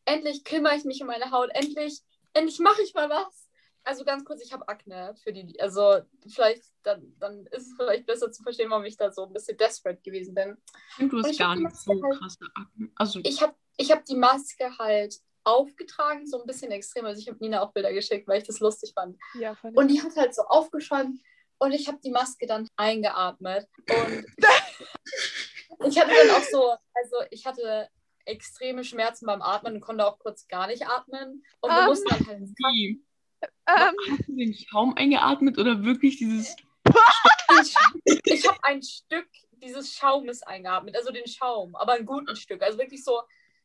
[0.05, 1.51] endlich kümmere ich mich um meine Haut.
[1.55, 2.01] Endlich,
[2.35, 3.47] endlich mache ich mal was.
[3.85, 6.01] Also ganz kurz, ich habe Akne für die, also
[6.31, 9.57] vielleicht, dann, dann ist es vielleicht besser zu verstehen, warum ich da so ein bisschen
[9.57, 10.57] desperate gewesen bin.
[10.91, 12.91] Ich finde, du Und hast gar nicht so halt- krasse Akne.
[12.97, 17.07] Also, Ich habe ich hab die Maske halt aufgetragen, so ein bisschen extrem.
[17.07, 19.17] Also ich habe Nina auch Bilder geschickt, weil ich das lustig fand.
[19.35, 19.75] Ja, fand.
[19.77, 21.19] Und die hat halt so aufgeschäumt
[21.59, 23.67] und ich habe die Maske dann eingeatmet.
[23.89, 24.27] Und
[25.87, 27.89] ich hatte dann auch so, also ich hatte
[28.25, 31.45] extreme Schmerzen beim Atmen und konnte auch kurz gar nicht atmen.
[31.61, 31.87] Und wir Ähm.
[31.87, 33.03] mussten dann halt wie?
[33.43, 36.57] ähm, Hast du den Schaum eingeatmet oder wirklich dieses.
[38.25, 42.63] ich habe ein Stück dieses Schaumes eingeatmet, also den Schaum, aber ein guten Stück.
[42.63, 43.21] Also wirklich so,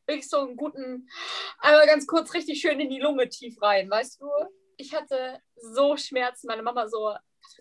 [0.07, 1.07] wirklich so einen guten,
[1.59, 4.27] einmal ganz kurz richtig schön in die Lunge tief rein, weißt du?
[4.77, 7.15] Ich hatte so Schmerzen, meine Mama so,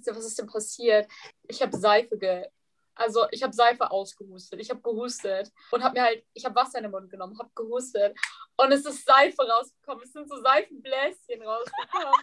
[0.06, 1.10] was ist denn passiert?
[1.48, 2.46] Ich habe Seife ge.
[2.94, 6.78] Also ich habe Seife ausgehustet, ich habe gehustet und habe mir halt, ich habe Wasser
[6.78, 8.16] in den Mund genommen, habe gehustet
[8.56, 12.14] und es ist Seife rausgekommen, es sind so Seifenbläschen rausgekommen.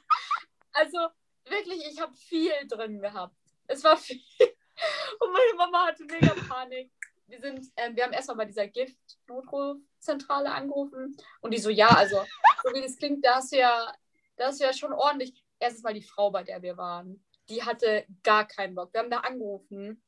[0.72, 0.99] Also
[1.45, 3.36] wirklich, ich habe viel drin gehabt.
[3.65, 4.22] Es war viel.
[5.20, 6.91] Und meine Mama hatte mega Panik.
[7.26, 12.24] Wir sind, ähm, wir haben erstmal bei dieser Gift-Notrufzentrale angerufen und die so, ja, also,
[12.63, 13.93] so wie das klingt, da hast du ja,
[14.38, 15.43] da hast du ja schon ordentlich.
[15.59, 18.93] Erstens mal die Frau, bei der wir waren, die hatte gar keinen Bock.
[18.93, 20.01] Wir haben da angerufen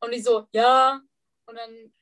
[0.00, 1.00] und die so, ja.
[1.46, 1.92] Und dann,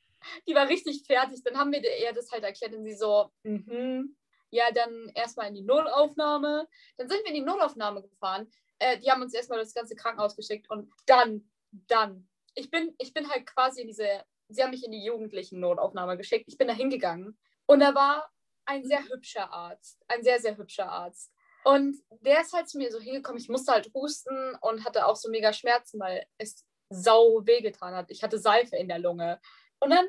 [0.47, 1.43] die war richtig fertig.
[1.45, 4.17] Dann haben wir ihr das halt erklärt und sie so, mhm.
[4.55, 6.69] Ja, dann erstmal in die Nullaufnahme.
[6.97, 8.49] Dann sind wir in die Nullaufnahme gefahren.
[8.79, 12.29] Äh, die haben uns erstmal das ganze Krankenhaus geschickt und dann, dann.
[12.55, 16.17] Ich bin, ich bin halt quasi in diese, sie haben mich in die jugendlichen Notaufnahme
[16.17, 16.45] geschickt.
[16.47, 17.37] Ich bin da hingegangen
[17.67, 18.31] und da war
[18.65, 20.01] ein sehr hübscher Arzt.
[20.07, 21.33] Ein sehr, sehr hübscher Arzt.
[21.65, 23.43] Und der ist halt zu mir so hingekommen.
[23.43, 28.11] Ich musste halt husten und hatte auch so mega Schmerzen, weil es sau wehgetan hat.
[28.11, 29.41] Ich hatte Seife in der Lunge.
[29.81, 30.07] Und dann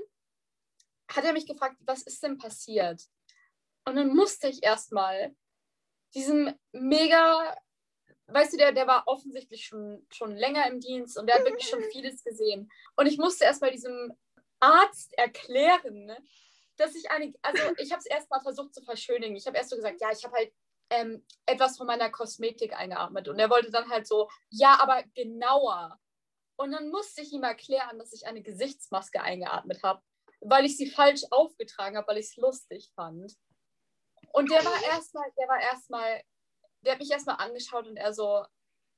[1.11, 3.01] hat er mich gefragt, was ist denn passiert?
[3.85, 5.35] Und dann musste ich erstmal
[6.13, 7.55] diesem mega,
[8.27, 11.67] weißt du, der, der war offensichtlich schon, schon länger im Dienst und der hat wirklich
[11.67, 12.71] schon vieles gesehen.
[12.95, 14.13] Und ich musste erstmal diesem
[14.59, 16.11] Arzt erklären,
[16.77, 19.35] dass ich eine, also ich habe es erstmal versucht zu verschönigen.
[19.35, 20.53] Ich habe erst so gesagt, ja, ich habe halt
[20.89, 23.27] ähm, etwas von meiner Kosmetik eingeatmet.
[23.27, 25.99] Und er wollte dann halt so, ja, aber genauer.
[26.57, 30.01] Und dann musste ich ihm erklären, dass ich eine Gesichtsmaske eingeatmet habe,
[30.39, 33.33] weil ich sie falsch aufgetragen habe, weil ich es lustig fand.
[34.31, 36.21] Und der war erstmal, der war erstmal,
[36.81, 38.45] der hat mich erstmal angeschaut und er so,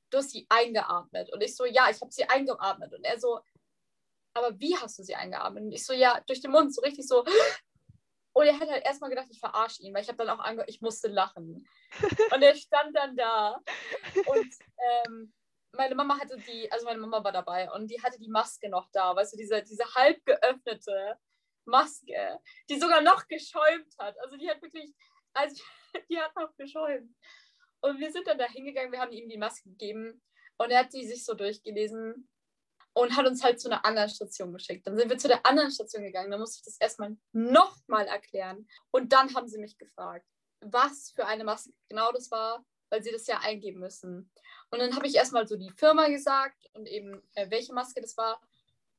[0.09, 1.31] du hast sie eingeatmet.
[1.33, 2.93] Und ich so, ja, ich habe sie eingeatmet.
[2.93, 3.39] Und er so,
[4.33, 5.63] aber wie hast du sie eingeatmet?
[5.63, 7.25] Und ich so, ja, durch den Mund, so richtig so.
[8.33, 10.69] Und er hat halt erstmal gedacht, ich verarsche ihn, weil ich habe dann auch angehört,
[10.69, 11.67] ich musste lachen.
[12.33, 13.59] Und er stand dann da
[14.27, 14.53] und
[15.07, 15.33] ähm,
[15.77, 18.89] meine Mama hatte die, also meine Mama war dabei und die hatte die Maske noch
[18.91, 21.17] da, weißt du, diese, diese halb geöffnete
[21.65, 24.19] Maske, die sogar noch geschäumt hat.
[24.19, 24.93] Also die hat wirklich,
[25.33, 25.63] also
[26.09, 27.15] die hat noch geschäumt.
[27.81, 30.21] Und wir sind dann da hingegangen, wir haben ihm die Maske gegeben
[30.57, 32.27] und er hat die sich so durchgelesen
[32.93, 34.87] und hat uns halt zu einer anderen Station geschickt.
[34.87, 38.67] Dann sind wir zu der anderen Station gegangen, da musste ich das erstmal nochmal erklären.
[38.91, 40.25] Und dann haben sie mich gefragt,
[40.61, 44.31] was für eine Maske genau das war, weil sie das ja eingeben müssen.
[44.69, 48.17] Und dann habe ich erstmal so die Firma gesagt und eben äh, welche Maske das
[48.17, 48.41] war.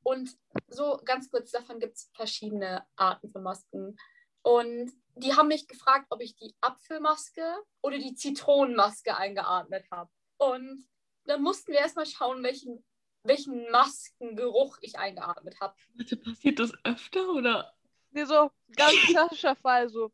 [0.03, 3.97] Und so ganz kurz davon gibt es verschiedene Arten von Masken.
[4.41, 7.43] Und die haben mich gefragt, ob ich die Apfelmaske
[7.81, 10.09] oder die Zitronenmaske eingeatmet habe.
[10.37, 10.87] Und
[11.25, 12.83] dann mussten wir erstmal schauen, welchen,
[13.23, 15.75] welchen Maskengeruch ich eingeatmet habe.
[15.95, 17.73] Warte, passiert das öfter oder?
[18.11, 20.11] Nee, so ganz klassischer Fall so.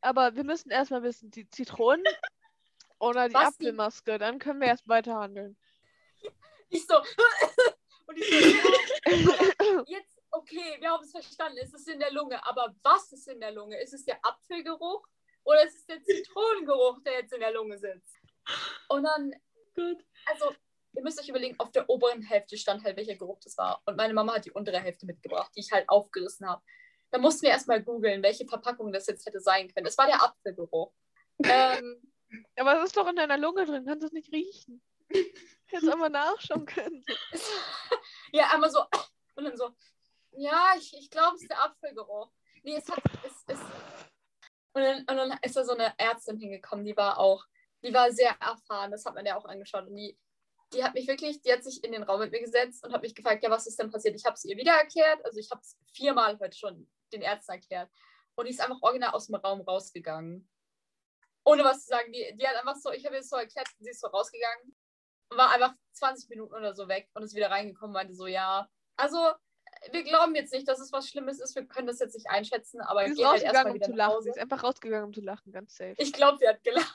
[0.00, 2.04] Aber wir müssen erstmal wissen, die Zitronen
[2.98, 5.56] oder die Was die- Apfelmaske, dann können wir erst weiter handeln.
[6.68, 6.96] Ich so.
[8.08, 12.44] Und ich so, ja, jetzt, okay, wir haben es verstanden, es ist in der Lunge.
[12.44, 13.80] Aber was ist in der Lunge?
[13.80, 15.06] Ist es der Apfelgeruch
[15.44, 18.16] oder ist es der Zitronengeruch, der jetzt in der Lunge sitzt?
[18.88, 19.32] Und dann,
[19.76, 20.04] Gott.
[20.26, 20.52] also,
[20.94, 23.80] ihr müsst euch überlegen, auf der oberen Hälfte stand halt, welcher Geruch das war.
[23.86, 26.62] Und meine Mama hat die untere Hälfte mitgebracht, die ich halt aufgerissen habe.
[27.12, 29.86] Da mussten wir erstmal googeln, welche Verpackung das jetzt hätte sein können.
[29.86, 30.92] Es war der Apfelgeruch.
[31.44, 32.02] ähm,
[32.56, 34.82] Aber es ist doch in deiner Lunge drin, kannst du es nicht riechen.
[35.66, 37.04] Hättest einmal nachschauen können.
[38.32, 38.84] ja, einmal so.
[39.34, 39.70] Und dann so,
[40.32, 42.30] ja, ich, ich glaube, es ist der Apfelgeruch.
[42.62, 43.60] Nee, es hat, es, es.
[44.72, 47.44] Und dann, und dann ist da so eine Ärztin hingekommen, die war auch,
[47.82, 49.86] die war sehr erfahren, das hat man ja auch angeschaut.
[49.86, 50.18] Und die,
[50.72, 53.02] die hat mich wirklich, die hat sich in den Raum mit mir gesetzt und hat
[53.02, 54.14] mich gefragt, ja, was ist denn passiert?
[54.16, 57.52] Ich habe es ihr wieder erklärt, also ich habe es viermal heute schon den Ärzten
[57.52, 57.90] erklärt.
[58.34, 60.48] Und die ist einfach original aus dem Raum rausgegangen.
[61.46, 62.12] Ohne was zu sagen.
[62.12, 64.76] Die, die hat einfach so, ich habe ihr so erklärt, sie ist so rausgegangen,
[65.30, 69.32] war einfach 20 Minuten oder so weg und ist wieder reingekommen, meinte so, ja, also
[69.92, 72.80] wir glauben jetzt nicht, dass es was Schlimmes ist, wir können das jetzt nicht einschätzen,
[72.80, 74.14] aber Sie ist geh halt erstmal um wieder zu nach lachen.
[74.14, 74.24] Hause.
[74.24, 75.94] Sie ist einfach rausgegangen, um zu lachen, ganz safe.
[75.98, 76.94] Ich glaube, sie hat gelacht.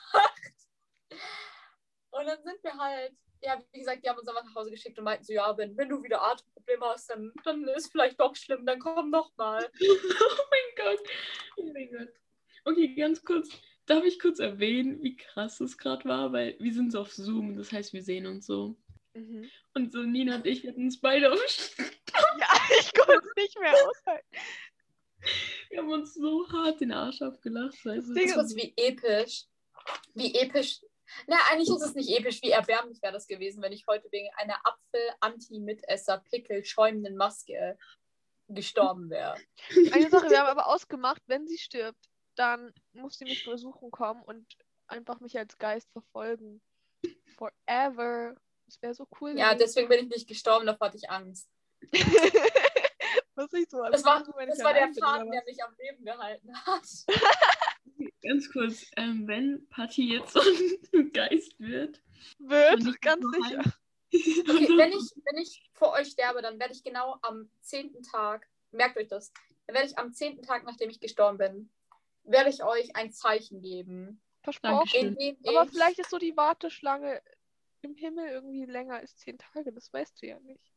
[2.10, 4.98] Und dann sind wir halt, ja, wie gesagt, die haben uns einfach nach Hause geschickt
[4.98, 8.36] und meinten so, ja, wenn, wenn du wieder Atemprobleme hast, dann, dann ist vielleicht doch
[8.36, 9.66] schlimm, dann komm noch mal.
[9.80, 11.08] Oh mein Gott.
[11.56, 12.08] Oh mein Gott.
[12.64, 13.48] Okay, ganz kurz.
[13.92, 16.32] Darf ich kurz erwähnen, wie krass es gerade war?
[16.32, 18.74] Weil wir sind so auf Zoom, das heißt, wir sehen uns so.
[19.12, 19.50] Mhm.
[19.74, 21.38] Und so Nina und ich, hatten uns beide auf
[22.38, 22.48] Ja,
[22.80, 24.26] ich konnte es nicht mehr aushalten.
[25.68, 27.74] Wir haben uns so hart den Arsch Ding Das
[28.08, 29.44] ist- wie episch.
[30.14, 30.80] Wie episch.
[31.26, 34.30] Na, eigentlich ist es nicht episch, wie erbärmlich wäre das gewesen, wenn ich heute wegen
[34.36, 37.76] einer Apfel-Anti-Mitesser-Pickel schäumenden Maske
[38.48, 39.34] gestorben wäre.
[39.92, 44.22] Eine Sache, wir haben aber ausgemacht, wenn sie stirbt, dann muss sie mich besuchen kommen
[44.22, 44.46] und
[44.86, 46.60] einfach mich als Geist verfolgen.
[47.36, 48.34] Forever.
[48.66, 49.36] Das wäre so cool.
[49.36, 51.48] Ja, deswegen bin ich nicht gestorben, davor hatte ich Angst.
[53.34, 56.54] Was ich so Das war, ich das war der Faden, der mich am Leben gehalten
[56.54, 56.86] hat.
[58.22, 60.40] Ganz kurz, ähm, wenn Patti jetzt so
[60.94, 62.00] ein Geist wird.
[62.38, 63.62] Wird, ich ganz sicher.
[64.12, 68.48] Okay, wenn ich, wenn ich vor euch sterbe, dann werde ich genau am zehnten Tag,
[68.70, 69.32] merkt euch das,
[69.66, 71.70] dann werde ich am zehnten Tag, nachdem ich gestorben bin,
[72.24, 74.22] werde ich euch ein Zeichen geben.
[74.42, 75.16] Versprochen.
[75.46, 77.22] Aber ich, vielleicht ist so die Warteschlange
[77.82, 79.72] im Himmel irgendwie länger als zehn Tage.
[79.72, 80.72] Das weißt du ja nicht.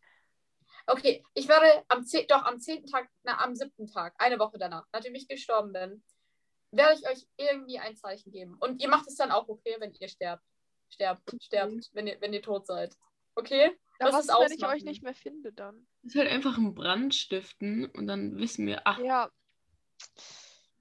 [0.87, 4.57] Okay, ich werde am 10, doch am zehnten Tag, na, am siebten Tag, eine Woche
[4.57, 6.03] danach, nachdem ich gestorben bin,
[6.71, 8.55] werde ich euch irgendwie ein Zeichen geben.
[8.59, 10.43] Und ihr macht es dann auch okay, wenn ihr sterbt.
[10.89, 12.95] Sterbt, sterbt, wenn ihr, wenn ihr tot seid.
[13.33, 13.71] Okay?
[13.99, 15.87] Lass was ist, wenn ich euch nicht mehr finde dann?
[16.03, 19.31] Das ist halt einfach ein Brand stiften und dann wissen wir, ach, Ja.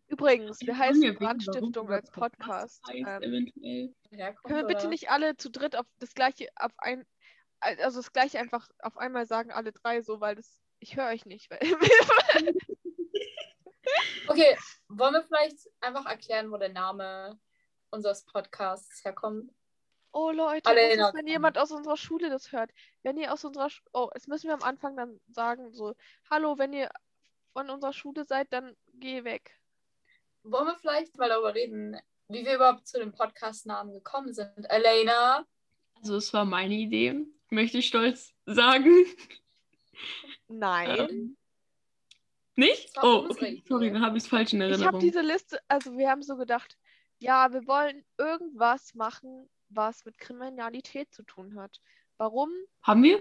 [0.08, 2.82] Übrigens, wir heißen Brandstiftung als Podcast.
[2.86, 3.94] heißt, Ähm,
[4.44, 7.06] können wir bitte nicht alle zu dritt auf das gleiche auf ein
[7.60, 11.24] also das gleiche einfach auf einmal sagen alle drei so, weil das ich höre euch
[11.24, 11.50] nicht.
[14.26, 14.56] Okay,
[14.88, 17.38] wollen wir vielleicht einfach erklären, wo der Name
[17.90, 19.52] unseres Podcasts herkommt?
[20.12, 22.70] oh Leute, ist, wenn jemand aus unserer Schule das hört?
[23.02, 25.94] Wenn ihr aus unserer Sch oh, jetzt müssen wir am Anfang dann sagen so,
[26.30, 26.88] hallo, wenn ihr
[27.52, 29.58] von unserer Schule seid, dann geh weg.
[30.44, 31.96] Wollen wir vielleicht mal darüber reden,
[32.28, 34.66] wie wir überhaupt zu dem Podcast-Namen gekommen sind?
[34.68, 35.46] Elena?
[35.96, 37.18] Also es war meine Idee,
[37.48, 38.92] möchte ich stolz sagen.
[40.48, 41.08] Nein.
[41.08, 41.36] Ähm,
[42.56, 42.90] nicht?
[43.02, 43.62] Oh, okay.
[43.66, 45.00] Sorry, dann habe ich es falsch in Ich habe Erinnerung.
[45.00, 46.76] diese Liste, also wir haben so gedacht,
[47.18, 51.80] ja, wir wollen irgendwas machen, was mit Kriminalität zu tun hat.
[52.18, 52.50] Warum?
[52.82, 53.20] Haben wir?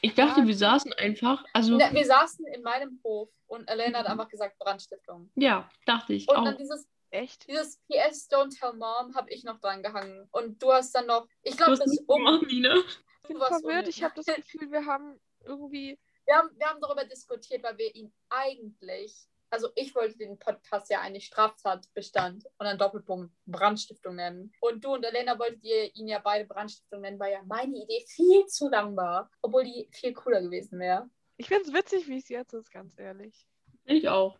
[0.00, 0.46] Ich dachte, Ja.
[0.46, 1.44] wir saßen einfach.
[1.52, 4.12] Also, Ne, wir saßen in meinem Hof und Elena hat Mhm.
[4.12, 5.30] einfach gesagt Brandstiftung.
[5.34, 6.44] ja, dachte ich Und auch.
[6.44, 7.48] dann dieses, Echt?
[7.48, 10.28] dieses PS Don't Tell Mom habe ich noch dran gehangen.
[10.30, 12.24] Und du hast dann noch, ich glaube, das ist um.
[12.24, 12.74] gemacht, Nina.
[12.76, 13.88] Ich bin Du warst verwirrt.
[13.88, 15.98] Ich habe das Gefühl, wir haben irgendwie.
[16.26, 20.90] Wir haben, wir haben darüber diskutiert, weil wir ihn eigentlich, also ich wollte den Podcast
[20.90, 24.52] ja eigentlich Straftatbestand und dann Doppelpunkt Brandstiftung nennen.
[24.60, 28.04] Und du und Elena wolltet ihr ihn ja beide Brandstiftung nennen, weil ja meine Idee
[28.06, 31.08] viel zu lang war, obwohl die viel cooler gewesen wäre.
[31.36, 33.46] Ich finde es witzig, wie es jetzt ist, ganz ehrlich.
[33.84, 34.36] Ich auch.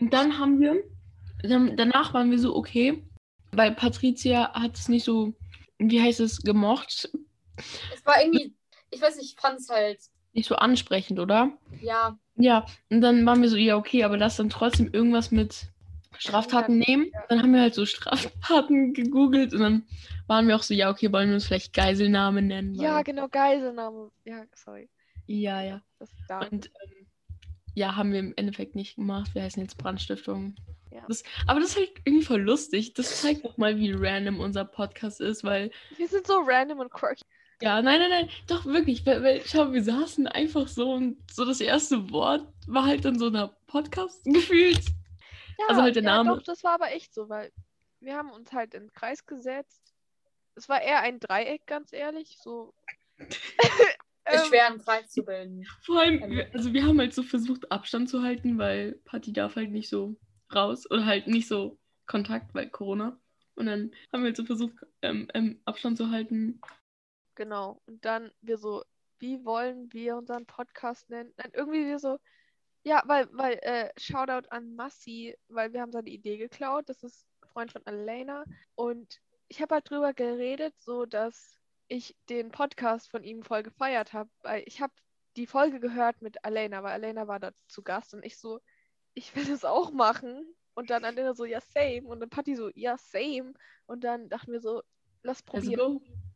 [0.00, 0.82] Und dann haben wir,
[1.42, 3.04] dann, danach waren wir so, okay,
[3.52, 5.34] weil Patricia hat es nicht so,
[5.78, 7.10] wie heißt es, gemocht.
[7.92, 8.54] Es war irgendwie,
[8.90, 10.00] ich weiß nicht, ich fand es halt,
[10.32, 11.58] Nicht so ansprechend, oder?
[11.80, 15.66] ja, Ja, und dann waren wir so, ja, okay, aber lass dann trotzdem irgendwas mit
[16.18, 17.10] Straftaten nehmen.
[17.28, 19.86] Dann haben wir halt so Straftaten gegoogelt und dann
[20.26, 22.74] waren wir auch so, ja, okay, wollen wir uns vielleicht Geiselnahme nennen?
[22.74, 24.10] Ja, genau, Geiselnahme.
[24.24, 24.88] Ja, sorry.
[25.26, 25.82] ja, ja.
[26.50, 27.06] Und ähm,
[27.74, 29.34] ja, haben wir im Endeffekt nicht gemacht.
[29.34, 30.54] Wir heißen jetzt Brandstiftung.
[30.90, 31.04] Ja.
[31.06, 32.94] Das, aber das ist halt irgendwie voll lustig.
[32.94, 36.90] Das zeigt auch mal, wie random unser Podcast ist, weil, Wir sind so random und
[36.90, 37.22] quirky.
[37.60, 41.44] Ja, nein, nein, nein, doch wirklich, weil, weil schau, wir saßen einfach so und so
[41.44, 44.84] das erste Wort war halt in so einer Podcast gefühlt.
[45.58, 46.36] Ja, Also halt der ja, Name.
[46.36, 47.52] Doch, das war aber echt so, weil
[48.00, 49.94] wir haben uns halt in den Kreis gesetzt.
[50.54, 52.38] Es war eher ein Dreieck, ganz ehrlich.
[52.40, 52.74] So.
[54.30, 55.66] Ist schwer, einen Kreis zu bilden.
[55.82, 56.30] Vor allem, Ähm.
[56.30, 59.88] wir, also wir haben halt so versucht, Abstand zu halten, weil Patti darf halt nicht
[59.88, 60.16] so
[60.54, 63.18] raus oder halt nicht so Kontakt, weil Corona.
[63.54, 66.60] Und dann haben wir halt so versucht, ähm, ähm, Abstand zu halten.
[67.38, 67.80] Genau.
[67.86, 68.82] Und dann wir so,
[69.20, 71.32] wie wollen wir unseren Podcast nennen?
[71.36, 72.18] Dann irgendwie wir so,
[72.82, 76.88] ja, weil, weil, äh, Shoutout an Massi, weil wir haben seine Idee geklaut.
[76.88, 78.42] Das ist ein Freund von Elena.
[78.74, 84.12] Und ich habe halt drüber geredet, so dass ich den Podcast von ihm voll gefeiert
[84.12, 84.28] habe.
[84.42, 84.92] Weil ich habe
[85.36, 88.58] die Folge gehört mit Elena, weil Elena war da zu Gast und ich so,
[89.14, 90.44] ich will das auch machen.
[90.74, 92.02] Und dann Elena so, ja, same.
[92.02, 93.54] Und dann Patti so, ja, same.
[93.86, 94.82] Und dann dachten wir so,
[95.22, 96.00] lass probieren.
[96.00, 96.27] go.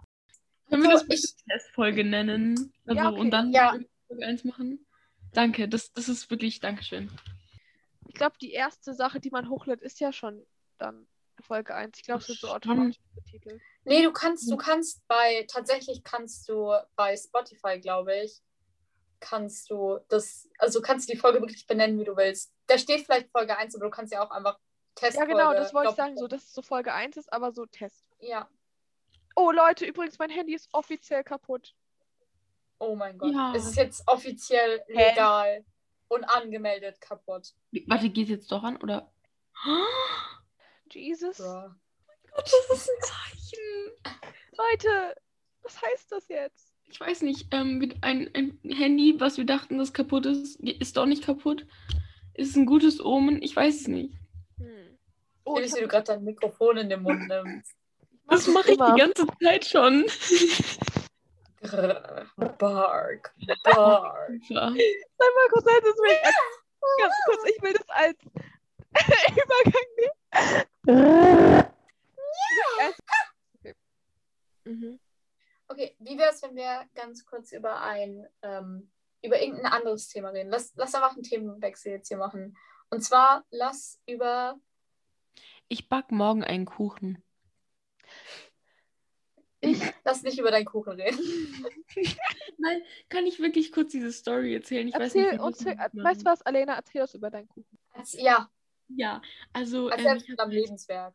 [0.72, 2.72] Können wir So, das bitte ich- Testfolge nennen?
[2.86, 3.20] Also, Ja, okay.
[3.20, 3.76] Und dann Ja.
[4.08, 4.86] Folge 1 machen?
[5.32, 7.10] Danke, das, das ist wirklich Dankeschön.
[8.08, 10.44] Ich glaube, die erste Sache, die man hochlädt, ist ja schon
[10.78, 11.06] dann
[11.40, 11.98] Folge 1.
[11.98, 13.60] Ich glaube, es wird so automatisch betitelt.
[13.84, 18.40] Nee, du kannst, du kannst bei, tatsächlich kannst du bei Spotify, glaube ich,
[19.20, 22.52] kannst du das, also kannst du die Folge wirklich benennen, wie du willst.
[22.66, 25.32] Da steht vielleicht Folge 1, aber du kannst ja auch einfach Ja, Testfolge.
[25.32, 28.04] genau, das wollte ich sagen, so dass es so Folge 1 ist, aber so Test.
[28.20, 28.48] Ja.
[29.34, 31.74] Oh, Leute, übrigens, mein Handy ist offiziell kaputt.
[32.78, 33.32] Oh mein Gott.
[33.32, 33.52] Ja.
[33.54, 35.10] Es ist jetzt offiziell Hä?
[35.10, 35.64] legal
[36.08, 37.54] und angemeldet kaputt.
[37.86, 39.10] Warte, geht jetzt doch an, oder?
[40.90, 41.38] Jesus.
[41.38, 41.70] Bruh.
[42.34, 44.18] Gott, das ist ein Zeichen.
[44.56, 45.14] Leute,
[45.62, 46.72] was heißt das jetzt?
[46.86, 51.06] Ich weiß nicht, ähm, ein, ein Handy, was wir dachten, das kaputt ist, ist doch
[51.06, 51.66] nicht kaputt.
[52.34, 54.14] Ist ein gutes Omen, ich weiß es nicht.
[54.58, 54.98] Hm.
[55.44, 57.74] Oh, Oh, ich ich wie du gerade dein Mikrofon in den Mund nimmst.
[58.28, 60.06] Das mache ich die ganze Zeit schon.
[62.58, 63.34] Bark.
[63.64, 64.40] Bark.
[64.48, 64.70] Ja.
[64.70, 66.34] Sei mal kurz, halt es mich als,
[66.98, 68.18] ganz kurz, ich will das als
[69.30, 69.86] Übergang
[70.86, 71.66] nehmen.
[73.58, 73.74] Okay.
[74.64, 75.00] Mhm.
[75.68, 78.90] Okay, wie wäre es, wenn wir ganz kurz über ein, ähm,
[79.22, 80.50] über irgendein anderes Thema reden?
[80.50, 82.56] Lass, lass einfach einen Themenwechsel jetzt hier machen.
[82.90, 84.58] Und zwar, lass über.
[85.68, 87.22] Ich back morgen einen Kuchen.
[89.60, 91.18] Ich, Lass nicht über deinen Kuchen reden.
[92.58, 94.88] Nein, kann ich wirklich kurz diese Story erzählen?
[94.88, 97.78] Ich weiß erzähl nicht, wie uns, weißt du was, Alena, erzähl uns über deinen Kuchen.
[98.14, 98.50] Ja,
[98.88, 101.14] Ja, also, als ähm, am halt- Lebenswerk.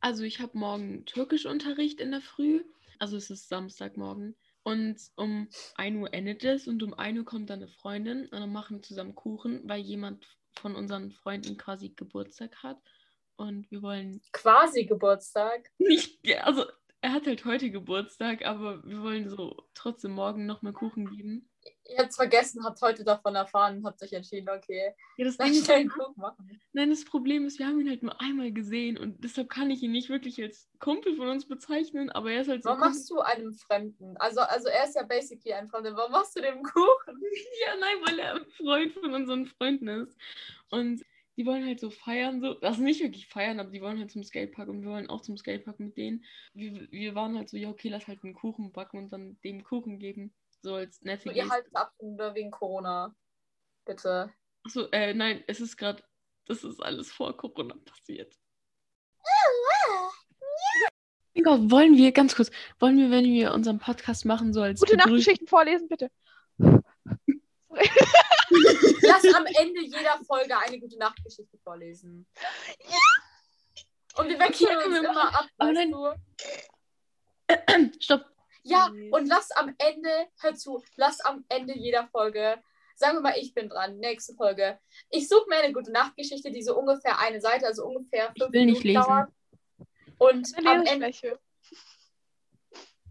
[0.00, 2.64] Also ich habe morgen Türkischunterricht in der Früh.
[2.98, 4.36] Also es ist Samstagmorgen.
[4.62, 8.32] Und um 1 Uhr endet es und um 1 Uhr kommt dann eine Freundin und
[8.32, 10.26] dann machen wir zusammen Kuchen, weil jemand
[10.58, 12.78] von unseren Freunden quasi Geburtstag hat.
[13.40, 15.70] Und wir wollen Quasi Geburtstag.
[15.78, 16.66] nicht, also
[17.00, 21.48] er hat halt heute Geburtstag, aber wir wollen so trotzdem morgen nochmal Kuchen geben.
[21.88, 25.64] Ihr habt vergessen, habt heute davon erfahren und habt euch entschieden, okay, Ja, das ist,
[25.64, 26.60] schnell einen Kuchen machen.
[26.74, 29.82] nein, das Problem ist, wir haben ihn halt nur einmal gesehen und deshalb kann ich
[29.82, 32.68] ihn nicht wirklich als Kumpel von uns bezeichnen, aber er ist halt so.
[32.68, 34.16] Warum machst du einem Fremden?
[34.18, 35.96] Also, also er ist ja basically ein Fremder.
[35.96, 37.22] Warum machst du dem Kuchen?
[37.66, 40.16] Ja, nein, weil er ein Freund von unseren Freunden ist.
[40.70, 41.02] Und
[41.40, 44.22] die wollen halt so feiern, so, also nicht wirklich feiern, aber die wollen halt zum
[44.22, 46.22] Skatepark und wir wollen auch zum Skatepark mit denen.
[46.52, 49.64] Wir, wir waren halt so, ja, okay, lass halt einen Kuchen backen und dann dem
[49.64, 50.34] Kuchen geben.
[50.60, 53.16] So als nette So, ihr haltet ab nur wegen Corona.
[53.86, 54.30] Bitte.
[54.64, 56.02] Achso, äh, nein, es ist gerade,
[56.44, 58.36] das ist alles vor Corona passiert.
[61.34, 64.80] Mein Gott, wollen wir, ganz kurz, wollen wir, wenn wir unseren Podcast machen, so als
[64.80, 66.10] Gute Nachtgeschichten vorlesen, bitte.
[69.10, 72.26] Lass am Ende jeder Folge eine gute Nachtgeschichte vorlesen.
[74.16, 75.90] Und wir wechseln uns immer ab, weißt nein.
[75.92, 76.14] du?
[78.00, 78.24] Stopp.
[78.62, 82.62] Ja, und lass am Ende, hör zu, lass am Ende jeder Folge,
[82.94, 84.78] sagen wir mal, ich bin dran, nächste Folge.
[85.08, 88.66] Ich suche mir eine gute Nachtgeschichte, die so ungefähr eine Seite, also ungefähr fünf will
[88.66, 89.02] nicht Minuten lesen.
[89.02, 89.30] dauert.
[90.18, 91.38] Und Eine am Ende Leseschwäche.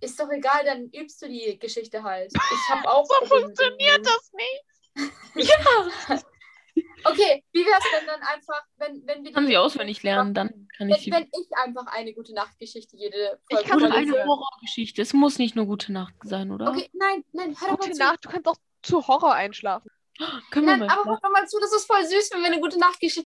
[0.01, 2.31] ist doch egal, dann übst du die Geschichte halt.
[2.31, 3.05] Ich habe auch.
[3.05, 4.63] So funktioniert das nicht.
[5.35, 6.19] Ja.
[7.03, 10.87] Okay, wie wär's denn dann einfach, wenn, wenn wir Kann sie auswendig lernen, dann kann
[10.87, 11.11] Wenn, ich sie.
[11.11, 15.01] wenn ich einfach eine gute Nachtgeschichte jede Ich Folge kann Oder eine Horrorgeschichte.
[15.01, 16.69] Es muss nicht nur gute Nacht sein, oder?
[16.69, 17.99] Okay, nein, nein, hör doch mal Gute zu.
[17.99, 19.89] Nacht, du kannst auch zu Horror einschlafen.
[20.51, 22.47] Können wir Nein, mal aber hör doch mal zu, das ist voll süß, wenn wir
[22.47, 23.28] eine gute Nachtgeschichte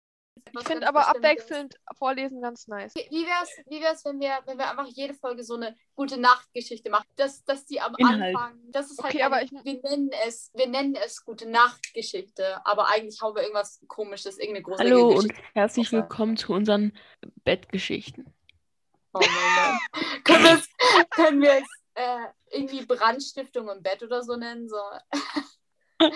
[0.58, 2.94] Ich finde aber abwechselnd vorlesen ganz nice.
[2.96, 6.18] Wie, wie wär's, wie wär's wenn, wir, wenn wir einfach jede Folge so eine gute
[6.20, 7.08] Nachtgeschichte machen?
[7.16, 8.36] Dass, dass die am Inhalt.
[8.36, 8.60] Anfang.
[8.72, 12.66] Das ist halt Okay, aber eine, ich- wir, nennen es, wir nennen es gute Nachtgeschichte,
[12.66, 16.92] aber eigentlich haben wir irgendwas komisches, irgendeine gruselige Hallo und herzlich willkommen zu unseren
[17.44, 18.34] Bettgeschichten.
[19.14, 20.24] Oh mein Gott.
[20.24, 20.70] können wir es
[21.12, 24.68] können wir es äh, irgendwie Brandstiftung im Bett oder so nennen?
[24.70, 24.78] So.
[26.00, 26.14] And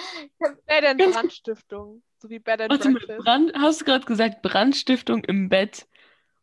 [1.00, 2.04] Ganz- Brandstiftung.
[2.22, 3.26] So wie Bed and Warte mal, Breakfast.
[3.26, 5.88] Brand, hast du gerade gesagt Brandstiftung im Bett?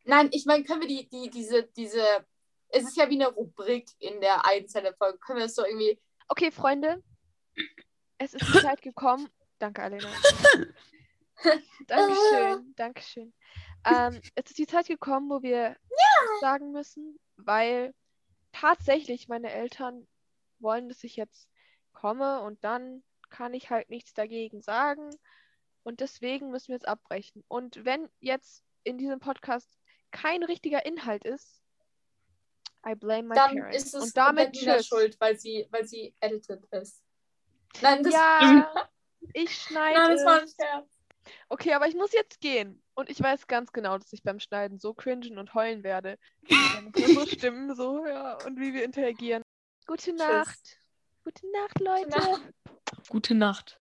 [0.04, 2.02] Nein, ich meine, können wir die, die, diese, diese,
[2.70, 5.18] es ist ja wie eine Rubrik in der einzelnen Folge.
[5.18, 7.02] Können wir es so irgendwie, Okay, Freunde.
[8.18, 9.28] Es ist die Zeit gekommen.
[9.58, 10.08] Danke, Alena.
[11.86, 12.74] Dankeschön.
[12.76, 13.34] Dankeschön.
[13.84, 15.76] Ähm, es ist die Zeit gekommen, wo wir
[16.40, 17.94] sagen müssen, weil
[18.52, 20.06] tatsächlich meine Eltern
[20.58, 21.48] wollen, dass ich jetzt
[21.92, 25.10] komme und dann kann ich halt nichts dagegen sagen.
[25.88, 27.42] Und deswegen müssen wir jetzt abbrechen.
[27.48, 29.78] Und wenn jetzt in diesem Podcast
[30.10, 31.62] kein richtiger Inhalt ist,
[32.86, 33.76] I blame my dann parents.
[33.78, 34.86] ist es und damit tschüss.
[34.86, 37.02] schuld, weil sie, weil sie edited ist.
[37.80, 38.70] Nein, das, Ja,
[39.32, 39.98] ich schneide.
[39.98, 40.48] nein, das war ein.
[40.48, 40.90] Scherz.
[41.48, 42.82] Okay, aber ich muss jetzt gehen.
[42.92, 46.18] Und ich weiß ganz genau, dass ich beim Schneiden so cringen und heulen werde.
[46.42, 49.42] Wenn unsere Stimmen so, ja, und wie wir interagieren.
[49.86, 50.82] Gute Nacht.
[51.24, 52.10] Gute Nacht, Leute.
[52.10, 52.42] Nacht.
[53.08, 53.80] Gute Nacht.